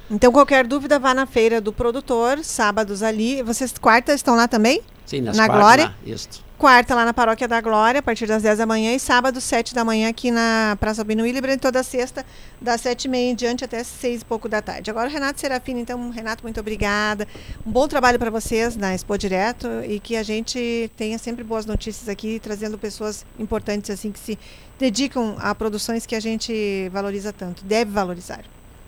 [0.09, 3.41] Então, qualquer dúvida, vá na feira do produtor, sábados ali.
[3.41, 4.81] Vocês quartas estão lá também?
[5.05, 5.85] Sim, nas Na quartas Glória?
[5.85, 6.44] lá, Isso.
[6.57, 9.75] Quarta lá na Paróquia da Glória, a partir das 10 da manhã, e sábado, 7
[9.75, 12.25] da manhã, aqui na Praça Albino Willibrand, toda sexta,
[12.61, 14.89] das 7 e meia em diante até 6 e pouco da tarde.
[14.89, 17.27] Agora, Renato Serafino, então, Renato, muito obrigada.
[17.67, 21.65] Um bom trabalho para vocês na Expo Direto e que a gente tenha sempre boas
[21.65, 24.39] notícias aqui, trazendo pessoas importantes, assim, que se
[24.79, 28.45] dedicam a produções que a gente valoriza tanto, deve valorizar.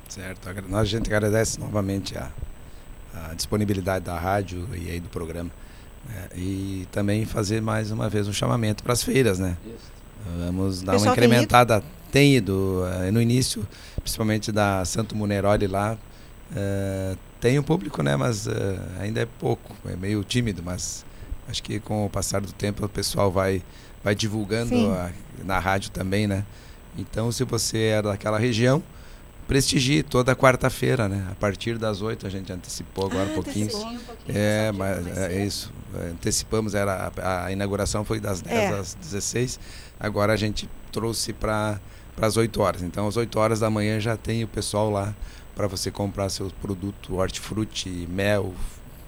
[0.08, 0.48] Certo.
[0.70, 2.32] Nós a gente agradece novamente a,
[3.14, 5.52] a disponibilidade da rádio e aí do programa.
[6.08, 6.28] Né?
[6.36, 9.58] E também fazer mais uma vez um chamamento para as feiras, né?
[10.46, 11.34] Vamos dar uma pessoal tem ido?
[11.34, 11.84] incrementada.
[12.12, 13.68] Tem ido eh, no início,
[14.02, 15.98] principalmente da Santo Muneroli lá.
[16.56, 18.16] eh, tem um público, né?
[18.16, 21.06] Mas eh, ainda é pouco, é meio tímido, mas
[21.48, 23.62] acho que com o passar do tempo o pessoal vai,
[24.04, 25.12] vai divulgando a-
[25.46, 26.44] na rádio também, né?
[26.98, 28.82] Então, se você é daquela região,
[29.48, 31.28] prestigie toda quarta-feira, né?
[31.32, 33.66] A partir das 8 a gente antecipou agora Ah, um pouquinho.
[33.68, 33.92] antecipou.
[33.92, 35.72] Um pouquinho, É, mas é isso.
[35.96, 38.80] é, Antecipamos, era a, a inauguração foi das 10 É.
[38.80, 39.60] às 16.
[40.00, 41.80] Agora a gente trouxe para
[42.22, 42.82] as 8 horas.
[42.84, 45.16] Então, às 8 horas da manhã já tem o pessoal lá
[45.56, 48.54] para você comprar seu produto, hortifruti, mel,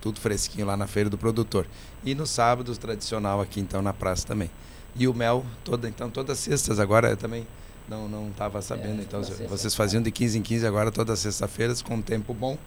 [0.01, 1.67] tudo fresquinho lá na feira do produtor.
[2.03, 4.49] E no sábado, tradicional aqui então na praça também.
[4.95, 7.45] E o mel, toda, então todas as sextas agora também
[7.89, 8.99] não não estava sabendo.
[8.99, 12.33] É, então vocês faziam de 15 em 15 agora todas as sextas-feiras com um tempo
[12.33, 12.57] bom.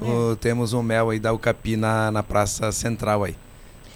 [0.00, 0.04] É.
[0.04, 3.36] O- temos um mel aí da Ucapi na, na praça central aí.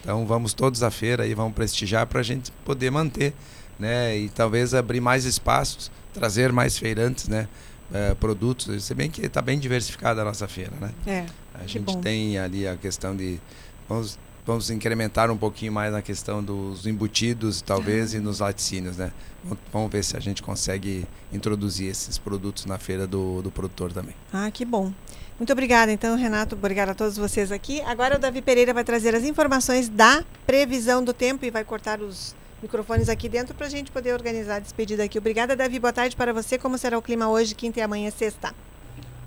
[0.00, 3.34] Então vamos todos à feira e vamos prestigiar para a gente poder manter,
[3.78, 4.16] né?
[4.16, 7.46] E talvez abrir mais espaços, trazer mais feirantes, né?
[7.92, 10.90] eh, produtos, se bem que está bem diversificada a nossa feira, né?
[11.06, 11.26] É.
[11.62, 12.00] A gente bom.
[12.00, 13.38] tem ali a questão de
[13.88, 19.12] vamos, vamos incrementar um pouquinho mais na questão dos embutidos, talvez, e nos laticínios, né?
[19.72, 24.14] Vamos- ver se a gente consegue introduzir esses produtos na feira do, do produtor também.
[24.32, 24.93] Ah, que bom.
[25.38, 26.55] Muito obrigada, então, Renato.
[26.55, 27.80] Obrigada a todos vocês aqui.
[27.82, 32.01] Agora o Davi Pereira vai trazer as informações da previsão do tempo e vai cortar
[32.01, 35.16] os microfones aqui dentro para a gente poder organizar a despedida aqui.
[35.18, 35.78] Obrigada, Davi.
[35.78, 36.59] Boa tarde para você.
[36.59, 38.55] Como será o clima hoje, quinta e amanhã, sexta?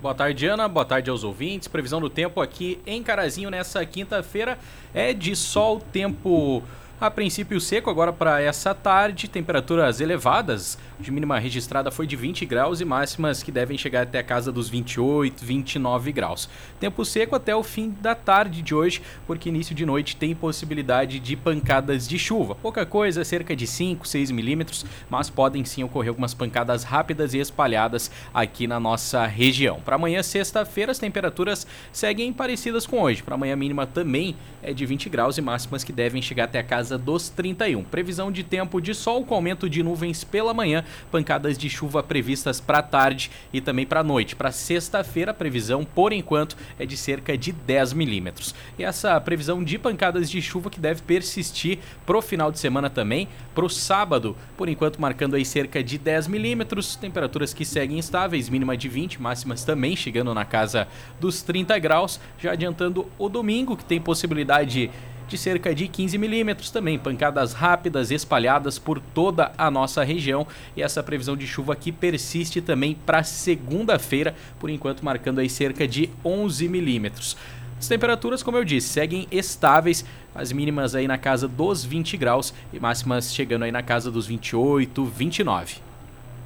[0.04, 0.68] Boa tarde, Ana.
[0.68, 1.70] Boa tarde aos ouvintes.
[1.70, 4.60] Previsão do tempo aqui em Carazinho nessa quinta-feira
[4.94, 6.62] é de sol, tempo
[7.04, 10.78] a princípio seco agora para essa tarde, temperaturas elevadas.
[10.98, 14.54] De mínima registrada foi de 20 graus e máximas que devem chegar até a casa
[14.54, 16.48] dos 28, 29 graus.
[16.80, 21.20] Tempo seco até o fim da tarde de hoje, porque início de noite tem possibilidade
[21.20, 22.56] de pancadas de chuva.
[22.56, 27.40] Pouca coisa, cerca de 5, 6 milímetros, mas podem sim ocorrer algumas pancadas rápidas e
[27.40, 29.82] espalhadas aqui na nossa região.
[29.82, 33.22] Para amanhã, sexta-feira, as temperaturas seguem parecidas com hoje.
[33.22, 36.60] Para amanhã, a mínima também é de 20 graus e máximas que devem chegar até
[36.60, 37.84] a casa dos 31.
[37.84, 42.60] Previsão de tempo de sol com aumento de nuvens pela manhã, pancadas de chuva previstas
[42.60, 44.36] para tarde e também para noite.
[44.36, 48.54] Para sexta-feira, a previsão, por enquanto, é de cerca de 10 milímetros.
[48.78, 53.28] E essa previsão de pancadas de chuva que deve persistir pro final de semana também,
[53.54, 58.78] pro sábado, por enquanto marcando aí cerca de 10 milímetros, temperaturas que seguem estáveis, mínima
[58.78, 60.88] de 20, máximas também chegando na casa
[61.20, 64.92] dos 30 graus, já adiantando o domingo que tem possibilidade
[65.34, 70.46] de cerca de 15 milímetros também, pancadas rápidas espalhadas por toda a nossa região
[70.78, 75.88] e essa previsão de chuva aqui persiste também para segunda-feira, por enquanto marcando aí cerca
[75.88, 77.36] de 11 milímetros.
[77.80, 80.06] As temperaturas, como eu disse, seguem estáveis,
[80.36, 84.28] as mínimas aí na casa dos 20 graus e máximas chegando aí na casa dos
[84.28, 85.78] 28, 29.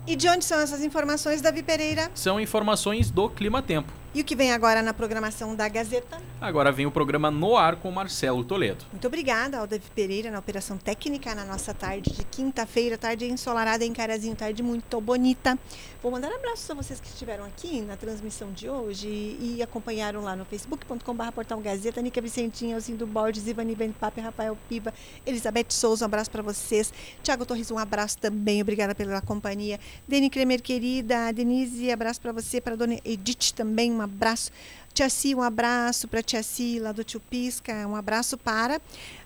[0.08, 2.10] E de onde são essas informações, Davi Pereira?
[2.16, 3.92] São informações do Clima Tempo.
[4.14, 6.20] E o que vem agora na programação da Gazeta?
[6.40, 8.86] Agora vem o programa No Ar com Marcelo Toledo.
[8.92, 13.84] Muito obrigada ao Davi Pereira na operação técnica na nossa tarde de quinta-feira, tarde ensolarada
[13.84, 15.60] em Carazinho, tarde muito bonita.
[16.02, 20.36] Vou mandar abraços a vocês que estiveram aqui na transmissão de hoje e acompanharam lá
[20.36, 24.94] no facebook.com.br portal Gazeta, Nica Vicentinha, Alcindo Borges, Ivani Pape, Rafael Piva,
[25.26, 26.94] Elizabeth Souza, um abraço para vocês.
[27.22, 29.80] Tiago Torres, um abraço também, obrigada pela companhia.
[30.08, 34.52] Deni Kremer, querida, Denise, abraço para você, para dona Edith também, um abraço.
[34.98, 38.82] Tia Si, um abraço para Tia Si, lá do Tio Pisca, um abraço para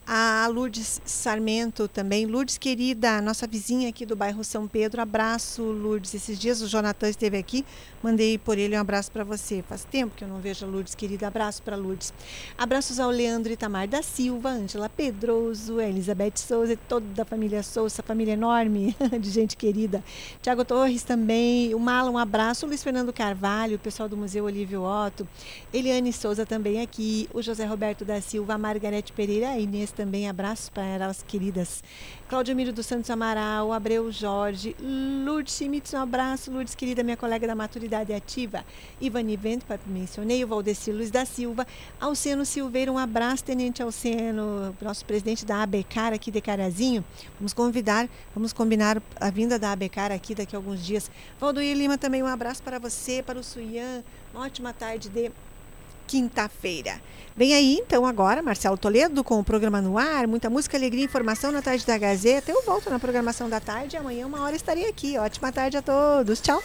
[0.05, 2.25] a Lourdes Sarmento também.
[2.25, 6.13] Lourdes, querida, nossa vizinha aqui do bairro São Pedro, abraço, Lourdes.
[6.13, 7.63] Esses dias o Jonathan esteve aqui,
[8.03, 9.61] mandei por ele um abraço para você.
[9.61, 12.13] Faz tempo que eu não vejo a Lourdes, querida, abraço para Lourdes.
[12.57, 18.03] Abraços ao Leandro Itamar da Silva, Ângela Pedroso, Elizabeth Souza e toda a família Souza,
[18.03, 20.03] família enorme de gente querida.
[20.41, 22.65] Tiago Torres também, o Mala, um abraço.
[22.65, 25.25] Luiz Fernando Carvalho, o pessoal do Museu Olívio Otto.
[25.73, 30.27] Eliane Souza também aqui, o José Roberto da Silva, a Margarete Pereira, a Inês também,
[30.27, 31.83] abraços para elas queridas.
[32.27, 34.75] Cláudio Miro dos Santos Amaral, Abreu Jorge,
[35.25, 38.65] Lourdes Schmitz, um abraço, Lourdes querida, minha colega da Maturidade Ativa,
[38.99, 41.65] Ivani Vento, mencionei, o Valdeci Luiz da Silva,
[41.99, 47.03] Alceno Silveira, um abraço, Tenente Alceno, nosso presidente da ABECAR aqui de Carazinho.
[47.39, 51.09] Vamos convidar, vamos combinar a vinda da ABECAR aqui daqui a alguns dias.
[51.39, 54.03] Valdoir Lima também, um abraço para você, para o Suyan,
[54.33, 55.31] uma ótima tarde de
[56.11, 57.01] quinta-feira.
[57.33, 61.05] Vem aí, então, agora, Marcelo Toledo com o programa no ar, muita música, alegria e
[61.05, 62.51] informação na tarde da Gazeta.
[62.51, 65.17] Eu volto na programação da tarde, amanhã uma hora estarei aqui.
[65.17, 66.41] Ótima tarde a todos.
[66.41, 66.61] Tchau.